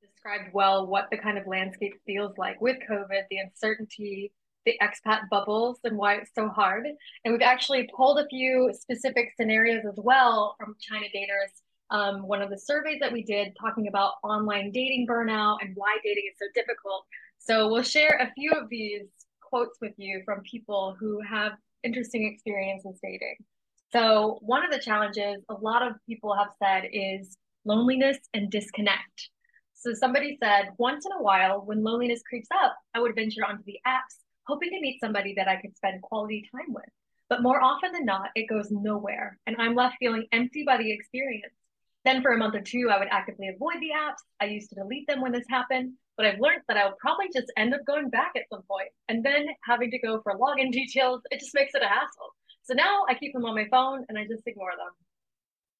Described 0.00 0.54
well 0.54 0.86
what 0.86 1.08
the 1.10 1.18
kind 1.18 1.36
of 1.36 1.46
landscape 1.46 1.94
feels 2.06 2.32
like 2.38 2.60
with 2.60 2.78
COVID, 2.90 3.24
the 3.30 3.38
uncertainty, 3.38 4.32
the 4.66 4.78
expat 4.82 5.28
bubbles 5.30 5.78
and 5.84 5.96
why 5.96 6.16
it's 6.16 6.32
so 6.34 6.48
hard. 6.48 6.86
And 7.24 7.32
we've 7.32 7.40
actually 7.40 7.88
pulled 7.96 8.18
a 8.18 8.26
few 8.26 8.72
specific 8.78 9.32
scenarios 9.40 9.84
as 9.88 9.94
well 9.96 10.56
from 10.58 10.76
China 10.80 11.06
Daters. 11.14 11.52
Um, 11.88 12.26
one 12.26 12.42
of 12.42 12.50
the 12.50 12.58
surveys 12.58 12.98
that 13.00 13.12
we 13.12 13.22
did 13.22 13.56
talking 13.58 13.86
about 13.86 14.14
online 14.24 14.72
dating 14.72 15.06
burnout 15.08 15.58
and 15.62 15.72
why 15.76 15.96
dating 16.04 16.24
is 16.30 16.38
so 16.38 16.46
difficult. 16.54 17.04
So 17.38 17.68
we'll 17.68 17.84
share 17.84 18.18
a 18.20 18.32
few 18.34 18.50
of 18.50 18.68
these 18.68 19.06
quotes 19.40 19.78
with 19.80 19.92
you 19.96 20.22
from 20.24 20.42
people 20.42 20.96
who 20.98 21.20
have 21.20 21.52
interesting 21.84 22.26
experiences 22.26 22.98
dating. 23.02 23.36
So 23.92 24.38
one 24.42 24.64
of 24.64 24.72
the 24.72 24.80
challenges 24.80 25.44
a 25.48 25.54
lot 25.54 25.86
of 25.86 25.94
people 26.08 26.34
have 26.34 26.48
said 26.60 26.88
is 26.92 27.36
loneliness 27.64 28.18
and 28.34 28.50
disconnect. 28.50 29.30
So 29.74 29.94
somebody 29.94 30.36
said, 30.42 30.70
once 30.78 31.06
in 31.06 31.12
a 31.12 31.22
while, 31.22 31.64
when 31.64 31.84
loneliness 31.84 32.22
creeps 32.28 32.48
up, 32.52 32.76
I 32.94 33.00
would 33.00 33.14
venture 33.14 33.44
onto 33.46 33.62
the 33.64 33.78
apps 33.86 34.25
hoping 34.46 34.70
to 34.70 34.80
meet 34.80 35.00
somebody 35.00 35.34
that 35.34 35.48
I 35.48 35.56
could 35.56 35.76
spend 35.76 36.02
quality 36.02 36.48
time 36.52 36.72
with. 36.72 36.84
But 37.28 37.42
more 37.42 37.60
often 37.60 37.92
than 37.92 38.04
not, 38.04 38.30
it 38.34 38.48
goes 38.48 38.70
nowhere, 38.70 39.38
and 39.46 39.56
I'm 39.58 39.74
left 39.74 39.96
feeling 39.98 40.26
empty 40.32 40.62
by 40.64 40.76
the 40.76 40.92
experience. 40.92 41.52
Then 42.04 42.22
for 42.22 42.30
a 42.30 42.38
month 42.38 42.54
or 42.54 42.60
two, 42.60 42.88
I 42.88 42.98
would 42.98 43.08
actively 43.10 43.48
avoid 43.48 43.80
the 43.80 43.90
apps. 43.96 44.22
I 44.40 44.44
used 44.44 44.68
to 44.70 44.76
delete 44.76 45.08
them 45.08 45.20
when 45.20 45.32
this 45.32 45.46
happened, 45.50 45.94
but 46.16 46.24
I've 46.24 46.38
learned 46.38 46.62
that 46.68 46.76
I 46.76 46.84
will 46.84 46.96
probably 47.00 47.26
just 47.34 47.52
end 47.56 47.74
up 47.74 47.84
going 47.84 48.10
back 48.10 48.32
at 48.36 48.48
some 48.48 48.62
point, 48.70 48.90
and 49.08 49.24
then 49.24 49.46
having 49.64 49.90
to 49.90 49.98
go 49.98 50.20
for 50.22 50.38
login 50.38 50.70
details, 50.80 51.22
it 51.30 51.40
just 51.40 51.54
makes 51.54 51.74
it 51.74 51.82
a 51.82 51.88
hassle. 51.88 52.34
So 52.62 52.74
now 52.74 53.04
I 53.08 53.14
keep 53.14 53.32
them 53.32 53.44
on 53.44 53.54
my 53.54 53.66
phone 53.70 54.04
and 54.08 54.18
I 54.18 54.24
just 54.24 54.42
ignore 54.46 54.72
them. 54.76 54.92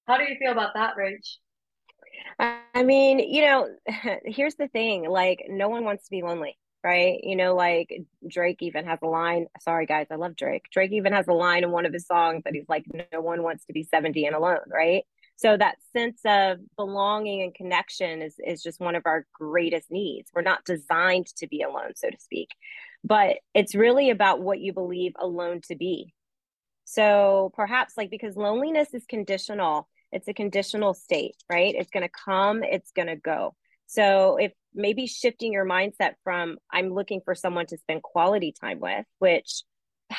How 0.06 0.18
do 0.18 0.24
you 0.24 0.36
feel 0.38 0.52
about 0.52 0.74
that, 0.74 0.94
Rach? 0.96 1.36
I 2.38 2.82
mean, 2.82 3.18
you 3.18 3.42
know, 3.42 3.68
here's 4.24 4.54
the 4.54 4.68
thing 4.68 5.08
like, 5.08 5.44
no 5.48 5.68
one 5.68 5.84
wants 5.84 6.04
to 6.04 6.10
be 6.10 6.22
lonely 6.22 6.56
right? 6.84 7.18
You 7.22 7.36
know, 7.36 7.54
like 7.54 8.02
Drake 8.26 8.62
even 8.62 8.86
has 8.86 8.98
a 9.02 9.06
line. 9.06 9.46
Sorry, 9.60 9.86
guys, 9.86 10.06
I 10.10 10.16
love 10.16 10.36
Drake. 10.36 10.66
Drake 10.70 10.92
even 10.92 11.12
has 11.12 11.28
a 11.28 11.32
line 11.32 11.64
in 11.64 11.70
one 11.70 11.86
of 11.86 11.92
his 11.92 12.06
songs 12.06 12.42
that 12.44 12.54
he's 12.54 12.68
like, 12.68 12.84
no 13.12 13.20
one 13.20 13.42
wants 13.42 13.64
to 13.66 13.72
be 13.72 13.82
70 13.82 14.26
and 14.26 14.36
alone, 14.36 14.60
right? 14.72 15.04
So 15.36 15.56
that 15.56 15.76
sense 15.92 16.20
of 16.24 16.58
belonging 16.76 17.42
and 17.42 17.54
connection 17.54 18.22
is, 18.22 18.36
is 18.44 18.62
just 18.62 18.80
one 18.80 18.94
of 18.94 19.02
our 19.04 19.26
greatest 19.34 19.90
needs. 19.90 20.30
We're 20.34 20.42
not 20.42 20.64
designed 20.64 21.26
to 21.36 21.46
be 21.46 21.62
alone, 21.62 21.92
so 21.94 22.08
to 22.08 22.18
speak, 22.18 22.50
but 23.04 23.36
it's 23.52 23.74
really 23.74 24.10
about 24.10 24.40
what 24.40 24.60
you 24.60 24.72
believe 24.72 25.12
alone 25.18 25.60
to 25.68 25.76
be. 25.76 26.14
So 26.84 27.52
perhaps 27.54 27.96
like 27.96 28.10
because 28.10 28.36
loneliness 28.36 28.94
is 28.94 29.04
conditional, 29.06 29.88
it's 30.10 30.28
a 30.28 30.34
conditional 30.34 30.94
state, 30.94 31.36
right? 31.50 31.74
It's 31.76 31.90
going 31.90 32.04
to 32.06 32.12
come, 32.24 32.62
it's 32.62 32.92
going 32.92 33.08
to 33.08 33.16
go. 33.16 33.54
So 33.96 34.36
if 34.36 34.52
maybe 34.74 35.06
shifting 35.06 35.52
your 35.52 35.66
mindset 35.66 36.12
from 36.22 36.58
I'm 36.70 36.92
looking 36.92 37.22
for 37.24 37.34
someone 37.34 37.66
to 37.66 37.78
spend 37.78 38.02
quality 38.02 38.52
time 38.60 38.78
with, 38.78 39.06
which 39.18 39.62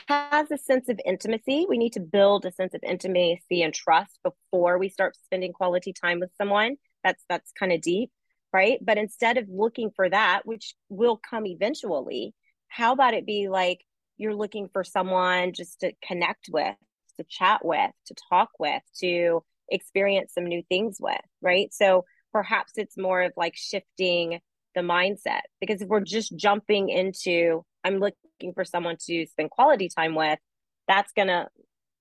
has 0.09 0.51
a 0.51 0.57
sense 0.57 0.89
of 0.89 0.99
intimacy. 1.05 1.65
We 1.69 1.77
need 1.77 1.93
to 1.93 1.99
build 1.99 2.45
a 2.45 2.51
sense 2.51 2.73
of 2.73 2.81
intimacy 2.83 3.61
and 3.61 3.73
trust 3.73 4.19
before 4.23 4.77
we 4.77 4.89
start 4.89 5.15
spending 5.15 5.53
quality 5.53 5.93
time 5.93 6.19
with 6.19 6.31
someone. 6.37 6.75
That's 7.03 7.23
that's 7.29 7.51
kind 7.57 7.71
of 7.71 7.81
deep, 7.81 8.09
right? 8.51 8.79
But 8.81 8.97
instead 8.97 9.37
of 9.37 9.47
looking 9.47 9.91
for 9.95 10.09
that, 10.09 10.41
which 10.45 10.75
will 10.89 11.19
come 11.29 11.45
eventually, 11.45 12.33
how 12.67 12.93
about 12.93 13.13
it 13.13 13.25
be 13.25 13.47
like 13.47 13.79
you're 14.17 14.35
looking 14.35 14.67
for 14.73 14.83
someone 14.83 15.53
just 15.53 15.81
to 15.81 15.93
connect 16.05 16.49
with, 16.51 16.75
to 17.17 17.25
chat 17.29 17.63
with, 17.63 17.91
to 18.07 18.15
talk 18.29 18.49
with, 18.59 18.81
to 18.99 19.43
experience 19.69 20.33
some 20.33 20.45
new 20.45 20.63
things 20.67 20.97
with, 20.99 21.21
right? 21.41 21.71
So 21.71 22.05
perhaps 22.37 22.73
it's 22.75 22.95
more 22.95 23.23
of 23.23 23.33
like 23.35 23.55
shifting 23.55 24.39
the 24.75 24.81
mindset 24.81 25.41
because 25.59 25.81
if 25.81 25.87
we're 25.87 26.01
just 26.01 26.37
jumping 26.37 26.87
into 26.87 27.65
I'm 27.83 27.97
looking 27.97 28.53
for 28.53 28.63
someone 28.63 28.97
to 29.07 29.25
spend 29.25 29.49
quality 29.49 29.89
time 29.89 30.13
with, 30.13 30.37
that's 30.87 31.11
going 31.13 31.29
to 31.29 31.47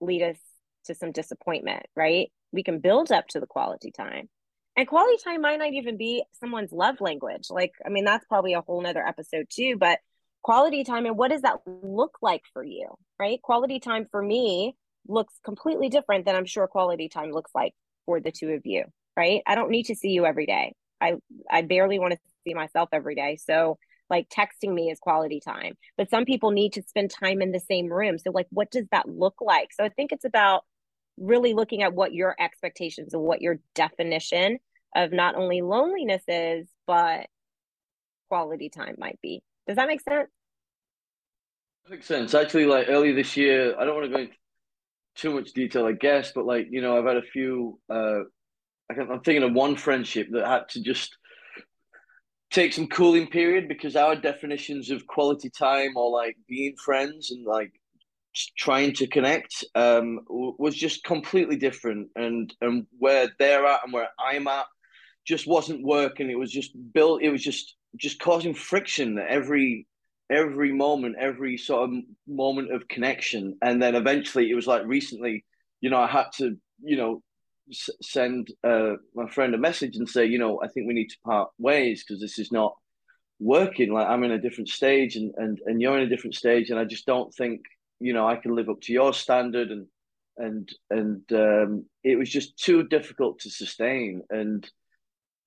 lead 0.02 0.20
us 0.20 0.36
to 0.84 0.94
some 0.94 1.10
disappointment, 1.10 1.86
right? 1.96 2.30
We 2.52 2.62
can 2.62 2.80
build 2.80 3.10
up 3.10 3.28
to 3.28 3.40
the 3.40 3.46
quality 3.46 3.90
time. 3.92 4.28
And 4.76 4.86
quality 4.86 5.16
time 5.24 5.40
might 5.40 5.58
not 5.58 5.72
even 5.72 5.96
be 5.96 6.22
someone's 6.38 6.70
love 6.70 7.00
language. 7.00 7.46
Like, 7.48 7.72
I 7.86 7.88
mean, 7.88 8.04
that's 8.04 8.26
probably 8.26 8.52
a 8.52 8.60
whole 8.60 8.82
nother 8.82 9.06
episode 9.06 9.46
too, 9.48 9.78
but 9.78 10.00
quality 10.42 10.84
time 10.84 11.06
and 11.06 11.16
what 11.16 11.30
does 11.30 11.42
that 11.42 11.60
look 11.82 12.18
like 12.20 12.42
for 12.52 12.62
you, 12.62 12.90
right? 13.18 13.40
Quality 13.40 13.80
time 13.80 14.04
for 14.10 14.20
me 14.20 14.76
looks 15.08 15.32
completely 15.42 15.88
different 15.88 16.26
than 16.26 16.36
I'm 16.36 16.44
sure 16.44 16.66
quality 16.66 17.08
time 17.08 17.32
looks 17.32 17.52
like 17.54 17.72
for 18.04 18.20
the 18.20 18.32
two 18.32 18.50
of 18.50 18.66
you, 18.66 18.84
right? 19.16 19.42
I 19.46 19.54
don't 19.54 19.70
need 19.70 19.84
to 19.84 19.94
see 19.96 20.10
you 20.10 20.26
every 20.26 20.46
day. 20.46 20.74
I 21.00 21.14
I 21.50 21.62
barely 21.62 21.98
want 21.98 22.12
to 22.14 22.20
see 22.44 22.54
myself 22.54 22.88
every 22.92 23.14
day. 23.14 23.36
So 23.36 23.78
like 24.08 24.28
texting 24.28 24.72
me 24.72 24.90
is 24.90 24.98
quality 25.00 25.40
time. 25.40 25.74
But 25.96 26.10
some 26.10 26.24
people 26.24 26.50
need 26.52 26.74
to 26.74 26.82
spend 26.82 27.10
time 27.10 27.42
in 27.42 27.52
the 27.52 27.60
same 27.60 27.92
room. 27.92 28.18
So 28.18 28.30
like 28.30 28.46
what 28.50 28.70
does 28.70 28.86
that 28.92 29.08
look 29.08 29.36
like? 29.40 29.70
So 29.72 29.84
I 29.84 29.88
think 29.90 30.12
it's 30.12 30.24
about 30.24 30.64
really 31.18 31.54
looking 31.54 31.82
at 31.82 31.94
what 31.94 32.12
your 32.14 32.34
expectations 32.38 33.14
and 33.14 33.22
what 33.22 33.42
your 33.42 33.58
definition 33.74 34.58
of 34.94 35.12
not 35.12 35.34
only 35.34 35.62
loneliness 35.62 36.22
is, 36.28 36.68
but 36.86 37.26
quality 38.28 38.68
time 38.68 38.94
might 38.98 39.18
be. 39.22 39.42
Does 39.66 39.76
that 39.76 39.88
make 39.88 40.00
sense? 40.00 40.30
Makes 41.88 42.06
sense. 42.06 42.34
Actually, 42.34 42.66
like 42.66 42.88
earlier 42.88 43.14
this 43.14 43.36
year, 43.36 43.78
I 43.78 43.84
don't 43.84 43.94
want 43.94 44.06
to 44.10 44.16
go 44.16 44.22
into 44.22 44.34
too 45.16 45.34
much 45.34 45.52
detail, 45.52 45.86
I 45.86 45.92
guess, 45.92 46.32
but 46.32 46.46
like 46.46 46.68
you 46.70 46.82
know, 46.82 46.98
I've 46.98 47.06
had 47.06 47.18
a 47.18 47.22
few. 47.22 47.80
uh 47.90 48.20
I'm 48.90 49.20
thinking 49.20 49.42
of 49.42 49.52
one 49.52 49.76
friendship 49.76 50.28
that 50.32 50.46
had 50.46 50.68
to 50.70 50.82
just 50.82 51.16
take 52.50 52.72
some 52.72 52.86
cooling 52.86 53.26
period 53.26 53.68
because 53.68 53.96
our 53.96 54.14
definitions 54.14 54.90
of 54.90 55.06
quality 55.06 55.50
time 55.50 55.96
or 55.96 56.10
like 56.10 56.36
being 56.48 56.74
friends 56.84 57.30
and 57.30 57.44
like 57.44 57.72
trying 58.58 58.92
to 58.92 59.06
connect 59.06 59.64
um 59.74 60.20
was 60.28 60.74
just 60.74 61.02
completely 61.04 61.56
different. 61.56 62.08
And 62.14 62.52
and 62.60 62.86
where 62.98 63.30
they're 63.38 63.66
at 63.66 63.80
and 63.84 63.92
where 63.92 64.08
I'm 64.18 64.46
at 64.46 64.66
just 65.26 65.46
wasn't 65.46 65.84
working. 65.84 66.30
It 66.30 66.38
was 66.38 66.52
just 66.52 66.72
built 66.92 67.22
it 67.22 67.30
was 67.30 67.42
just 67.42 67.74
just 67.96 68.20
causing 68.20 68.54
friction 68.54 69.18
every 69.18 69.86
every 70.30 70.72
moment 70.72 71.16
every 71.20 71.56
sort 71.56 71.90
of 71.90 71.96
moment 72.28 72.72
of 72.72 72.88
connection. 72.88 73.58
And 73.62 73.82
then 73.82 73.94
eventually 73.94 74.50
it 74.50 74.54
was 74.54 74.66
like 74.66 74.84
recently 74.86 75.44
you 75.80 75.90
know 75.90 75.98
I 75.98 76.06
had 76.06 76.26
to 76.38 76.56
you 76.82 76.96
know 76.96 77.22
send 77.72 78.52
uh, 78.64 78.94
my 79.14 79.28
friend 79.28 79.54
a 79.54 79.58
message 79.58 79.96
and 79.96 80.08
say, 80.08 80.26
you 80.26 80.38
know, 80.38 80.60
I 80.62 80.68
think 80.68 80.86
we 80.86 80.94
need 80.94 81.08
to 81.08 81.18
part 81.24 81.50
ways 81.58 82.04
because 82.04 82.20
this 82.20 82.38
is 82.38 82.52
not 82.52 82.74
working. 83.38 83.92
Like 83.92 84.06
I'm 84.06 84.24
in 84.24 84.32
a 84.32 84.40
different 84.40 84.68
stage 84.68 85.16
and, 85.16 85.32
and, 85.36 85.60
and 85.66 85.80
you're 85.80 85.98
in 85.98 86.04
a 86.04 86.08
different 86.08 86.34
stage. 86.34 86.70
And 86.70 86.78
I 86.78 86.84
just 86.84 87.06
don't 87.06 87.34
think, 87.34 87.62
you 88.00 88.12
know, 88.12 88.26
I 88.26 88.36
can 88.36 88.54
live 88.54 88.68
up 88.68 88.80
to 88.82 88.92
your 88.92 89.12
standard. 89.12 89.70
And, 89.70 89.86
and, 90.38 90.68
and 90.90 91.22
um, 91.32 91.86
it 92.04 92.16
was 92.16 92.30
just 92.30 92.58
too 92.58 92.84
difficult 92.84 93.40
to 93.40 93.50
sustain. 93.50 94.22
And, 94.30 94.68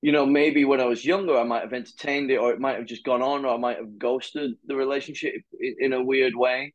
you 0.02 0.12
know, 0.12 0.26
maybe 0.26 0.66
when 0.66 0.82
I 0.82 0.86
was 0.86 1.06
younger, 1.06 1.38
I 1.38 1.44
might 1.44 1.64
have 1.64 1.74
entertained 1.74 2.32
it 2.32 2.38
or 2.38 2.52
it 2.52 2.60
might 2.60 2.78
have 2.78 2.86
just 2.86 3.04
gone 3.04 3.22
on 3.22 3.46
or 3.46 3.54
I 3.54 3.58
might 3.58 3.78
have 3.78 3.98
ghosted 3.98 4.52
the 4.66 4.76
relationship 4.76 5.36
in, 5.60 5.76
in 5.80 5.94
a 5.94 6.04
weird 6.04 6.36
way. 6.36 6.74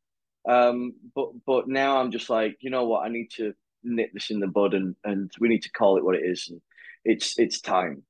Um, 0.48 0.92
but, 1.14 1.30
but 1.46 1.68
now 1.68 1.98
I'm 1.98 2.11
just 2.11 2.28
like, 2.28 2.57
you 2.61 2.70
know 2.70 2.85
what, 2.85 3.04
I 3.04 3.09
need 3.09 3.30
to, 3.37 3.54
nip 3.85 4.11
this 4.12 4.31
in 4.31 4.40
the 4.40 4.47
bud 4.47 4.75
and 4.75 4.97
and 5.05 5.31
we 5.40 5.49
need 5.49 5.62
to 5.62 5.70
call 5.70 5.97
it 5.97 6.05
what 6.05 6.16
it 6.16 6.25
is. 6.25 6.49
And 6.49 6.61
it's 7.05 7.38
it's 7.38 7.61
time. 7.61 8.05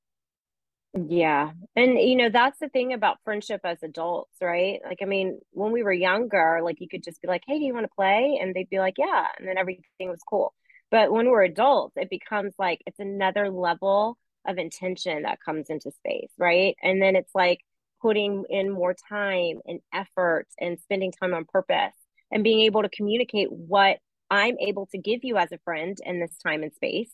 Yeah. 0.95 1.51
And 1.75 1.99
you 1.99 2.17
know 2.17 2.31
that's 2.31 2.59
the 2.61 2.69
thing 2.69 2.93
about 2.93 3.19
friendship 3.25 3.61
as 3.65 3.83
adults 3.83 4.37
right? 4.41 4.81
Like 4.85 4.99
i 5.03 5.05
mean 5.07 5.41
when 5.51 5.73
we 5.73 5.83
were 5.83 5.93
younger 5.93 6.61
like 6.63 6.81
you 6.81 6.89
could 6.89 7.03
just 7.05 7.21
be 7.21 7.29
like 7.29 7.43
hey 7.47 7.59
do 7.59 7.65
you 7.65 7.75
want 7.75 7.85
to 7.85 7.95
play? 7.95 8.39
And 8.41 8.55
they'd 8.55 8.71
be 8.71 8.79
like 8.79 8.95
yeah. 8.99 9.27
And 9.39 9.49
then 9.49 9.59
everything 9.59 10.11
was 10.11 10.23
cool. 10.29 10.55
But 10.91 11.13
when 11.13 11.31
we're 11.31 11.45
adults 11.45 11.97
it 11.97 12.11
becomes 12.11 12.55
like 12.59 12.81
it's 12.87 13.01
another 13.01 13.51
level 13.51 14.19
of 14.47 14.59
intention 14.59 15.23
that 15.23 15.41
comes 15.45 15.71
into 15.71 15.91
space 15.91 16.31
right? 16.39 16.77
And 16.83 17.03
then 17.03 17.17
it's 17.17 17.35
like 17.35 17.61
putting 18.05 18.45
in 18.51 18.71
more 18.71 18.95
time 19.09 19.61
and 19.67 19.81
effort 19.93 20.47
and 20.61 20.79
spending 20.79 21.11
time 21.11 21.33
on 21.33 21.47
purpose 21.47 21.95
and 22.31 22.45
being 22.45 22.61
able 22.61 22.83
to 22.83 22.89
communicate 22.91 23.51
what 23.51 23.99
I'm 24.31 24.59
able 24.59 24.87
to 24.87 24.99
give 24.99 25.25
you 25.25 25.37
as 25.37 25.53
a 25.53 25.59
friend 25.59 25.97
in 26.05 26.21
this 26.21 26.37
time 26.43 26.63
and 26.63 26.73
space, 26.73 27.11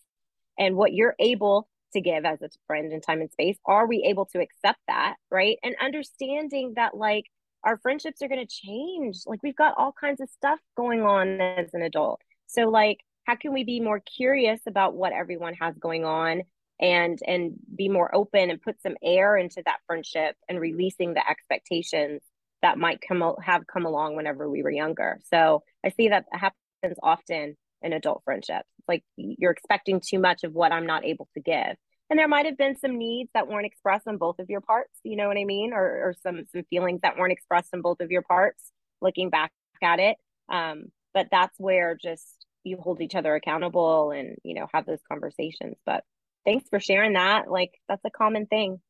and 0.58 0.76
what 0.76 0.92
you're 0.92 1.16
able 1.18 1.68
to 1.92 2.00
give 2.00 2.24
as 2.24 2.40
a 2.42 2.48
friend 2.66 2.92
in 2.92 3.00
time 3.00 3.20
and 3.20 3.30
space. 3.32 3.56
Are 3.66 3.86
we 3.86 4.04
able 4.08 4.26
to 4.26 4.40
accept 4.40 4.78
that? 4.86 5.16
Right. 5.30 5.58
And 5.62 5.74
understanding 5.82 6.74
that, 6.76 6.96
like, 6.96 7.24
our 7.64 7.78
friendships 7.78 8.22
are 8.22 8.28
going 8.28 8.46
to 8.46 8.46
change. 8.46 9.18
Like, 9.26 9.42
we've 9.42 9.56
got 9.56 9.74
all 9.76 9.92
kinds 9.92 10.20
of 10.20 10.30
stuff 10.30 10.60
going 10.76 11.02
on 11.02 11.40
as 11.40 11.74
an 11.74 11.82
adult. 11.82 12.20
So, 12.46 12.68
like, 12.68 12.98
how 13.24 13.36
can 13.36 13.52
we 13.52 13.64
be 13.64 13.80
more 13.80 14.00
curious 14.00 14.60
about 14.66 14.94
what 14.94 15.12
everyone 15.12 15.54
has 15.54 15.76
going 15.78 16.04
on 16.04 16.42
and 16.80 17.18
and 17.26 17.52
be 17.76 17.88
more 17.88 18.12
open 18.14 18.50
and 18.50 18.60
put 18.60 18.80
some 18.82 18.96
air 19.02 19.36
into 19.36 19.62
that 19.66 19.78
friendship 19.86 20.34
and 20.48 20.58
releasing 20.58 21.14
the 21.14 21.28
expectations 21.28 22.22
that 22.62 22.78
might 22.78 23.00
come 23.06 23.34
have 23.42 23.66
come 23.66 23.84
along 23.84 24.16
whenever 24.16 24.48
we 24.48 24.62
were 24.62 24.70
younger 24.70 25.20
so 25.32 25.62
i 25.84 25.90
see 25.90 26.08
that 26.08 26.24
happen 26.32 26.56
happens 26.82 26.98
often 27.02 27.56
in 27.82 27.92
adult 27.92 28.22
friendships. 28.24 28.68
Like 28.88 29.04
you're 29.16 29.52
expecting 29.52 30.00
too 30.00 30.18
much 30.18 30.44
of 30.44 30.52
what 30.52 30.72
I'm 30.72 30.86
not 30.86 31.04
able 31.04 31.28
to 31.34 31.40
give. 31.40 31.76
And 32.08 32.18
there 32.18 32.28
might 32.28 32.46
have 32.46 32.58
been 32.58 32.76
some 32.76 32.98
needs 32.98 33.30
that 33.34 33.46
weren't 33.46 33.66
expressed 33.66 34.08
on 34.08 34.16
both 34.16 34.40
of 34.40 34.50
your 34.50 34.60
parts, 34.60 34.98
you 35.04 35.16
know 35.16 35.28
what 35.28 35.36
I 35.36 35.44
mean? 35.44 35.72
Or, 35.72 35.84
or 35.84 36.14
some 36.22 36.44
some 36.52 36.64
feelings 36.68 37.00
that 37.02 37.16
weren't 37.16 37.32
expressed 37.32 37.68
on 37.72 37.82
both 37.82 38.00
of 38.00 38.10
your 38.10 38.22
parts, 38.22 38.72
looking 39.00 39.30
back 39.30 39.52
at 39.82 40.00
it. 40.00 40.16
Um, 40.48 40.86
but 41.14 41.28
that's 41.30 41.54
where 41.58 41.94
just 41.94 42.46
you 42.64 42.78
hold 42.78 43.00
each 43.00 43.14
other 43.14 43.34
accountable 43.34 44.10
and, 44.10 44.36
you 44.42 44.54
know, 44.54 44.66
have 44.74 44.86
those 44.86 44.98
conversations. 45.08 45.76
But 45.86 46.02
thanks 46.44 46.68
for 46.68 46.80
sharing 46.80 47.12
that. 47.12 47.48
Like 47.48 47.74
that's 47.88 48.04
a 48.04 48.10
common 48.10 48.46
thing. 48.46 48.80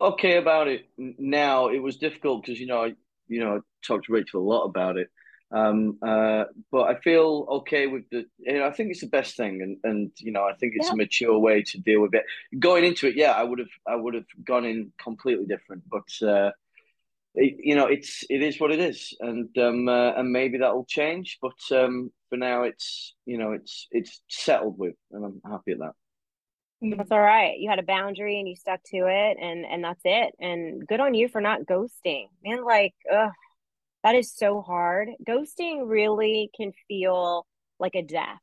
Okay 0.00 0.36
about 0.36 0.66
it 0.66 0.88
now. 0.98 1.68
It 1.68 1.78
was 1.78 1.96
difficult 1.96 2.42
because, 2.42 2.58
you 2.58 2.66
know, 2.66 2.82
I, 2.82 2.94
you 3.28 3.38
know, 3.38 3.56
I 3.56 3.58
talked 3.86 4.06
to 4.06 4.12
Rachel 4.12 4.42
a 4.42 4.42
lot 4.42 4.64
about 4.64 4.96
it 4.96 5.08
um, 5.52 5.98
uh, 6.02 6.44
but 6.70 6.84
I 6.84 6.98
feel 7.00 7.46
okay 7.50 7.86
with 7.86 8.08
the. 8.10 8.24
You 8.38 8.60
know, 8.60 8.66
I 8.66 8.72
think 8.72 8.90
it's 8.90 9.00
the 9.00 9.06
best 9.08 9.36
thing, 9.36 9.60
and 9.62 9.76
and 9.84 10.10
you 10.16 10.32
know, 10.32 10.44
I 10.44 10.54
think 10.54 10.74
it's 10.76 10.86
yeah. 10.86 10.94
a 10.94 10.96
mature 10.96 11.38
way 11.38 11.62
to 11.62 11.78
deal 11.78 12.00
with 12.00 12.14
it. 12.14 12.24
Going 12.58 12.84
into 12.84 13.06
it, 13.06 13.16
yeah, 13.16 13.32
I 13.32 13.42
would 13.42 13.58
have 13.58 13.68
I 13.86 13.96
would 13.96 14.14
have 14.14 14.24
gone 14.44 14.64
in 14.64 14.92
completely 14.98 15.44
different, 15.46 15.82
but 15.90 16.26
uh, 16.26 16.52
it, 17.34 17.56
you 17.58 17.74
know, 17.74 17.86
it's 17.86 18.24
it 18.30 18.42
is 18.42 18.58
what 18.58 18.72
it 18.72 18.80
is, 18.80 19.14
and 19.20 19.56
um, 19.58 19.88
uh, 19.88 20.12
and 20.12 20.32
maybe 20.32 20.58
that 20.58 20.74
will 20.74 20.86
change. 20.86 21.38
But 21.42 21.60
um, 21.70 22.10
for 22.30 22.36
now, 22.36 22.62
it's 22.62 23.14
you 23.26 23.36
know, 23.38 23.52
it's 23.52 23.88
it's 23.90 24.22
settled 24.28 24.78
with, 24.78 24.94
and 25.10 25.24
I'm 25.24 25.40
happy 25.50 25.72
at 25.72 25.78
that. 25.80 25.92
That's 26.96 27.12
all 27.12 27.20
right. 27.20 27.58
You 27.58 27.70
had 27.70 27.78
a 27.78 27.84
boundary 27.84 28.40
and 28.40 28.48
you 28.48 28.56
stuck 28.56 28.82
to 28.86 29.06
it, 29.06 29.36
and 29.40 29.64
and 29.64 29.84
that's 29.84 30.02
it. 30.04 30.34
And 30.40 30.86
good 30.86 31.00
on 31.00 31.14
you 31.14 31.28
for 31.28 31.40
not 31.40 31.60
ghosting, 31.60 32.28
man. 32.44 32.64
Like, 32.64 32.94
ugh, 33.12 33.30
that 34.02 34.14
is 34.14 34.34
so 34.34 34.60
hard. 34.62 35.08
Ghosting 35.26 35.88
really 35.88 36.50
can 36.56 36.72
feel 36.88 37.46
like 37.78 37.94
a 37.94 38.02
death. 38.02 38.40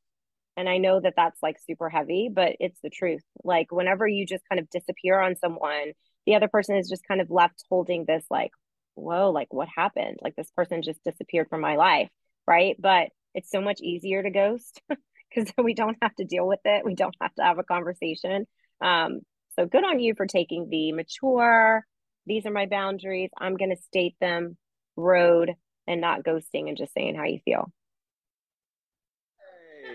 And 0.58 0.68
I 0.68 0.78
know 0.78 1.00
that 1.00 1.14
that's 1.16 1.42
like 1.42 1.58
super 1.66 1.90
heavy, 1.90 2.30
but 2.32 2.56
it's 2.60 2.80
the 2.82 2.90
truth. 2.90 3.24
Like, 3.44 3.72
whenever 3.72 4.08
you 4.08 4.26
just 4.26 4.44
kind 4.50 4.60
of 4.60 4.70
disappear 4.70 5.20
on 5.20 5.36
someone, 5.38 5.94
the 6.26 6.36
other 6.36 6.50
person 6.50 6.76
is 6.76 6.90
just 6.90 7.08
kind 7.08 7.22
of 7.22 7.32
left 7.32 7.64
holding 7.70 8.06
this, 8.06 8.26
like, 8.30 8.52
whoa, 8.96 9.32
like, 9.32 9.54
what 9.54 9.70
happened? 9.74 10.18
Like, 10.22 10.36
this 10.36 10.52
person 10.56 10.82
just 10.82 11.04
disappeared 11.04 11.48
from 11.50 11.62
my 11.62 11.76
life. 11.78 12.10
Right. 12.46 12.76
But 12.80 13.10
it's 13.34 13.52
so 13.52 13.62
much 13.62 13.80
easier 13.82 14.22
to 14.22 14.30
ghost 14.30 14.82
because 14.90 15.54
we 15.58 15.74
don't 15.74 15.98
have 16.02 16.16
to 16.16 16.26
deal 16.26 16.48
with 16.48 16.60
it. 16.66 16.84
We 16.84 16.96
don't 16.96 17.16
have 17.22 17.34
to 17.36 17.44
have 17.44 17.60
a 17.60 17.64
conversation. 17.64 18.46
Um, 18.82 19.22
so 19.58 19.66
good 19.66 19.84
on 19.84 20.00
you 20.00 20.14
for 20.16 20.26
taking 20.26 20.70
the 20.70 20.92
mature, 20.94 21.86
these 22.26 22.46
are 22.46 22.52
my 22.52 22.66
boundaries. 22.66 23.30
I'm 23.38 23.56
going 23.56 23.76
to 23.76 23.82
state 23.82 24.16
them 24.20 24.58
road 25.00 25.56
and 25.88 26.02
not 26.02 26.24
ghosting 26.24 26.68
and 26.68 26.78
just 26.78 26.94
saying 26.94 27.16
how 27.16 27.26
you 27.26 27.40
feel. 27.46 27.72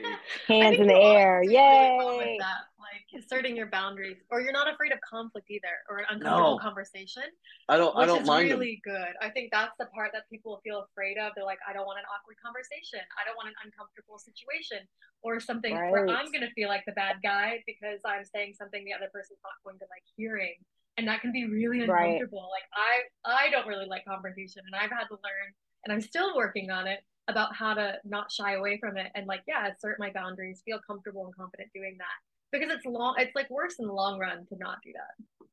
Hey. 0.02 0.14
Hands 0.62 0.78
in 0.78 0.86
the 0.86 0.94
air. 0.94 1.42
Yay. 1.42 1.96
Really 1.98 2.38
well 2.38 2.48
like 2.94 3.24
asserting 3.24 3.56
your 3.56 3.66
boundaries, 3.66 4.16
or 4.30 4.40
you're 4.40 4.52
not 4.52 4.72
afraid 4.72 4.92
of 4.92 5.00
conflict 5.00 5.50
either, 5.50 5.82
or 5.88 5.98
an 5.98 6.06
uncomfortable 6.10 6.56
no. 6.56 6.62
conversation. 6.62 7.24
I 7.68 7.76
don't. 7.76 7.96
I 7.96 8.06
don't 8.06 8.22
is 8.22 8.28
mind. 8.28 8.50
Really 8.50 8.80
them. 8.84 8.94
good. 8.94 9.12
I 9.20 9.30
think 9.30 9.50
that's 9.50 9.74
the 9.78 9.86
part 9.86 10.10
that 10.12 10.28
people 10.30 10.60
feel 10.62 10.86
afraid 10.90 11.18
of. 11.18 11.32
They're 11.34 11.44
like, 11.44 11.62
I 11.66 11.72
don't 11.72 11.86
want 11.86 11.98
an 11.98 12.06
awkward 12.12 12.36
conversation. 12.44 13.00
I 13.16 13.24
don't 13.24 13.36
want 13.36 13.48
an 13.48 13.58
uncomfortable 13.64 14.18
situation, 14.18 14.86
or 15.22 15.40
something 15.40 15.74
right. 15.74 15.90
where 15.90 16.06
I'm 16.08 16.30
going 16.30 16.44
to 16.44 16.52
feel 16.52 16.68
like 16.68 16.84
the 16.86 16.96
bad 16.96 17.18
guy 17.22 17.64
because 17.66 17.98
I'm 18.04 18.24
saying 18.24 18.54
something 18.54 18.84
the 18.84 18.94
other 18.94 19.10
person's 19.12 19.42
not 19.42 19.56
going 19.64 19.80
to 19.80 19.88
like 19.90 20.04
hearing, 20.16 20.60
and 20.96 21.08
that 21.08 21.20
can 21.20 21.32
be 21.32 21.46
really 21.46 21.80
uncomfortable. 21.80 22.48
Right. 22.50 22.62
Like 22.62 22.68
I, 23.24 23.46
I 23.46 23.50
don't 23.50 23.66
really 23.66 23.86
like 23.86 24.04
confrontation, 24.04 24.62
and 24.66 24.74
I've 24.74 24.90
had 24.90 25.06
to 25.08 25.14
learn, 25.14 25.48
and 25.84 25.92
I'm 25.92 26.00
still 26.00 26.36
working 26.36 26.70
on 26.70 26.86
it 26.86 27.00
about 27.28 27.54
how 27.54 27.74
to 27.74 27.94
not 28.04 28.30
shy 28.30 28.54
away 28.54 28.78
from 28.78 28.96
it 28.96 29.10
and 29.14 29.26
like 29.26 29.42
yeah 29.46 29.68
assert 29.68 29.98
my 29.98 30.10
boundaries 30.10 30.62
feel 30.64 30.78
comfortable 30.86 31.24
and 31.24 31.34
confident 31.34 31.70
doing 31.74 31.96
that 31.98 32.58
because 32.58 32.74
it's 32.74 32.84
long 32.84 33.14
it's 33.18 33.34
like 33.34 33.48
worse 33.50 33.76
in 33.78 33.86
the 33.86 33.92
long 33.92 34.18
run 34.18 34.44
to 34.46 34.56
not 34.58 34.78
do 34.84 34.92
that 34.92 35.46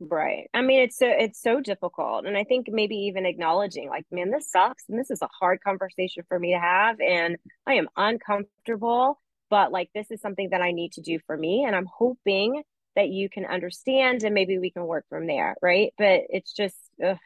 right 0.00 0.48
i 0.54 0.62
mean 0.62 0.80
it's 0.80 0.96
so 0.96 1.08
it's 1.08 1.42
so 1.42 1.60
difficult 1.60 2.24
and 2.24 2.36
i 2.36 2.44
think 2.44 2.68
maybe 2.70 2.94
even 2.94 3.26
acknowledging 3.26 3.88
like 3.88 4.04
man 4.12 4.30
this 4.30 4.50
sucks 4.50 4.84
and 4.88 4.98
this 4.98 5.10
is 5.10 5.22
a 5.22 5.28
hard 5.40 5.60
conversation 5.60 6.22
for 6.28 6.38
me 6.38 6.52
to 6.52 6.60
have 6.60 7.00
and 7.00 7.36
i 7.66 7.74
am 7.74 7.88
uncomfortable 7.96 9.20
but 9.50 9.72
like 9.72 9.90
this 9.94 10.10
is 10.12 10.20
something 10.20 10.50
that 10.50 10.62
i 10.62 10.70
need 10.70 10.92
to 10.92 11.00
do 11.00 11.18
for 11.26 11.36
me 11.36 11.64
and 11.64 11.74
i'm 11.74 11.88
hoping 11.92 12.62
that 12.98 13.08
you 13.08 13.30
can 13.30 13.46
understand 13.46 14.24
and 14.24 14.34
maybe 14.34 14.58
we 14.58 14.70
can 14.70 14.84
work 14.84 15.06
from 15.08 15.26
there 15.26 15.56
right? 15.62 15.94
But 15.96 16.24
it's 16.28 16.52
just 16.52 16.76
ugh, 17.04 17.16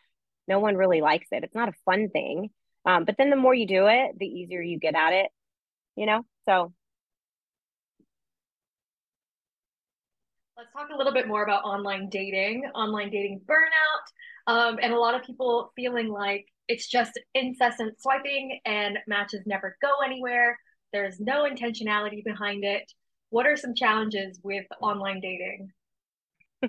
no 0.47 0.61
one 0.61 0.77
really 0.77 1.01
likes 1.01 1.29
it. 1.33 1.45
It's 1.45 1.55
not 1.55 1.69
a 1.69 1.75
fun 1.85 2.11
thing. 2.11 2.51
Um, 2.85 3.05
but 3.05 3.17
then 3.17 3.31
the 3.31 3.37
more 3.37 3.55
you 3.55 3.67
do 3.67 3.87
it 3.89 4.19
the 4.19 4.27
easier 4.27 4.63
you 4.63 4.79
get 4.79 4.95
at 4.95 5.13
it 5.13 5.31
you 5.97 6.07
know? 6.07 6.25
So. 6.47 6.73
Let's 10.57 10.73
talk 10.73 10.91
a 10.95 10.97
little 10.97 11.13
bit 11.13 11.27
more 11.27 11.43
about 11.43 11.65
online 11.65 12.09
dating, 12.09 12.65
online 12.75 13.11
dating 13.11 13.41
burnout, 13.47 14.53
um, 14.53 14.79
and 14.81 14.93
a 14.93 14.99
lot 14.99 15.15
of 15.15 15.23
people 15.23 15.73
feeling 15.75 16.09
like 16.09 16.47
it's 16.69 16.89
just 16.89 17.19
incessant 17.35 18.01
swiping 18.01 18.61
and 18.65 18.99
matches 19.09 19.43
never 19.45 19.77
go 19.83 19.91
anywhere. 20.05 20.59
There's 20.93 21.19
no 21.19 21.45
intentionality 21.45 22.23
behind 22.25 22.65
it. 22.65 22.93
What 23.33 23.47
are 23.47 23.57
some 23.57 23.75
challenges 23.75 24.39
with 24.43 24.67
online 24.83 25.21
dating? 25.21 25.73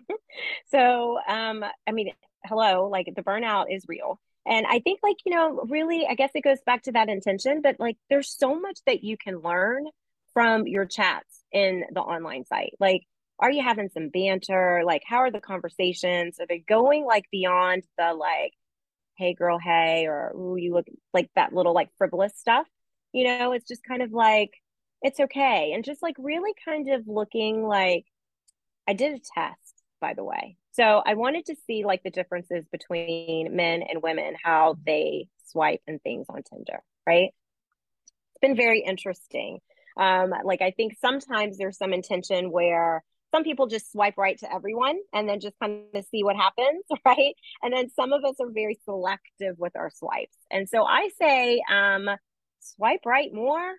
so, 0.71 1.19
um, 1.27 1.65
I 1.85 1.91
mean, 1.91 2.13
hello, 2.45 2.87
like 2.87 3.11
the 3.13 3.21
burnout 3.21 3.65
is 3.69 3.83
real. 3.89 4.17
And 4.45 4.65
I 4.65 4.79
think, 4.79 5.01
like, 5.03 5.17
you 5.25 5.35
know, 5.35 5.65
really, 5.67 6.07
I 6.09 6.15
guess 6.15 6.31
it 6.35 6.41
goes 6.41 6.59
back 6.65 6.83
to 6.83 6.93
that 6.93 7.09
intention, 7.09 7.61
but 7.61 7.81
like, 7.81 7.97
there's 8.09 8.33
so 8.33 8.57
much 8.57 8.79
that 8.85 9.03
you 9.03 9.17
can 9.17 9.41
learn 9.41 9.87
from 10.33 10.65
your 10.65 10.85
chats 10.85 11.43
in 11.51 11.83
the 11.91 11.99
online 11.99 12.45
site. 12.45 12.75
Like, 12.79 13.01
are 13.39 13.51
you 13.51 13.61
having 13.61 13.89
some 13.89 14.07
banter? 14.07 14.83
Like, 14.85 15.03
how 15.05 15.17
are 15.17 15.31
the 15.31 15.41
conversations? 15.41 16.39
Are 16.39 16.47
they 16.47 16.59
going 16.59 17.03
like 17.03 17.25
beyond 17.29 17.83
the 17.97 18.13
like, 18.13 18.53
hey 19.17 19.33
girl, 19.33 19.59
hey, 19.59 20.07
or 20.07 20.31
ooh, 20.33 20.55
you 20.55 20.73
look 20.73 20.87
like 21.13 21.29
that 21.35 21.51
little 21.53 21.73
like 21.73 21.89
frivolous 21.97 22.33
stuff? 22.37 22.67
You 23.11 23.25
know, 23.25 23.51
it's 23.51 23.67
just 23.67 23.83
kind 23.83 24.01
of 24.01 24.13
like, 24.13 24.51
it's 25.03 25.19
okay. 25.19 25.73
And 25.73 25.83
just 25.83 26.01
like 26.01 26.15
really 26.17 26.53
kind 26.65 26.89
of 26.89 27.07
looking 27.07 27.67
like, 27.67 28.05
I 28.87 28.93
did 28.93 29.13
a 29.13 29.19
test, 29.19 29.83
by 30.01 30.13
the 30.13 30.23
way. 30.23 30.57
So 30.71 31.03
I 31.05 31.13
wanted 31.13 31.45
to 31.47 31.55
see 31.67 31.85
like 31.85 32.01
the 32.03 32.09
differences 32.09 32.65
between 32.71 33.55
men 33.55 33.83
and 33.83 34.01
women, 34.01 34.35
how 34.41 34.77
they 34.85 35.27
swipe 35.45 35.81
and 35.85 36.01
things 36.01 36.25
on 36.29 36.41
Tinder, 36.43 36.81
right? 37.05 37.29
It's 38.09 38.41
been 38.41 38.55
very 38.55 38.79
interesting. 38.79 39.59
Um, 39.97 40.33
like 40.43 40.61
I 40.61 40.71
think 40.71 40.95
sometimes 40.99 41.57
there's 41.57 41.77
some 41.77 41.93
intention 41.93 42.49
where 42.51 43.03
some 43.31 43.43
people 43.43 43.67
just 43.67 43.91
swipe 43.91 44.17
right 44.17 44.37
to 44.39 44.51
everyone 44.51 44.97
and 45.11 45.27
then 45.27 45.39
just 45.39 45.57
kind 45.59 45.83
of 45.93 46.05
see 46.05 46.23
what 46.23 46.35
happens, 46.35 46.83
right? 47.05 47.35
And 47.61 47.73
then 47.73 47.89
some 47.89 48.13
of 48.13 48.23
us 48.23 48.35
are 48.39 48.49
very 48.49 48.79
selective 48.85 49.57
with 49.57 49.75
our 49.75 49.91
swipes. 49.91 50.37
And 50.49 50.69
so 50.69 50.83
I 50.83 51.09
say, 51.19 51.61
um, 51.71 52.09
swipe 52.61 53.01
right 53.05 53.33
more, 53.33 53.73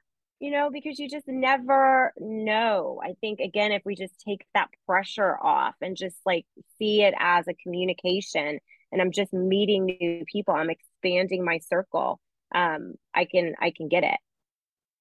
you 0.44 0.50
know, 0.50 0.68
because 0.70 0.98
you 0.98 1.08
just 1.08 1.26
never 1.26 2.12
know. 2.18 3.00
I 3.02 3.14
think, 3.22 3.40
again, 3.40 3.72
if 3.72 3.80
we 3.86 3.94
just 3.94 4.20
take 4.20 4.44
that 4.52 4.68
pressure 4.86 5.38
off 5.42 5.74
and 5.80 5.96
just 5.96 6.18
like 6.26 6.44
see 6.76 7.00
it 7.00 7.14
as 7.18 7.48
a 7.48 7.54
communication 7.54 8.58
and 8.92 9.00
I'm 9.00 9.10
just 9.10 9.32
meeting 9.32 9.86
new 9.86 10.22
people, 10.30 10.52
I'm 10.52 10.68
expanding 10.68 11.46
my 11.46 11.60
circle. 11.60 12.20
Um, 12.54 12.92
I 13.14 13.24
can, 13.24 13.54
I 13.58 13.72
can 13.74 13.88
get 13.88 14.04
it. 14.04 14.18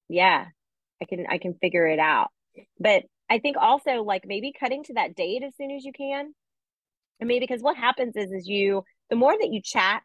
Yeah, 0.08 0.46
I 1.02 1.04
can, 1.04 1.26
I 1.28 1.36
can 1.36 1.52
figure 1.60 1.86
it 1.86 1.98
out. 1.98 2.28
But 2.80 3.02
I 3.28 3.38
think 3.38 3.58
also 3.58 4.02
like 4.02 4.24
maybe 4.26 4.54
cutting 4.58 4.82
to 4.84 4.94
that 4.94 5.14
date 5.14 5.42
as 5.42 5.54
soon 5.58 5.72
as 5.72 5.84
you 5.84 5.92
can. 5.92 6.32
I 7.20 7.26
mean, 7.26 7.40
because 7.40 7.60
what 7.60 7.76
happens 7.76 8.16
is 8.16 8.32
is 8.32 8.48
you 8.48 8.82
the 9.10 9.16
more 9.16 9.36
that 9.38 9.52
you 9.52 9.60
chat 9.62 10.04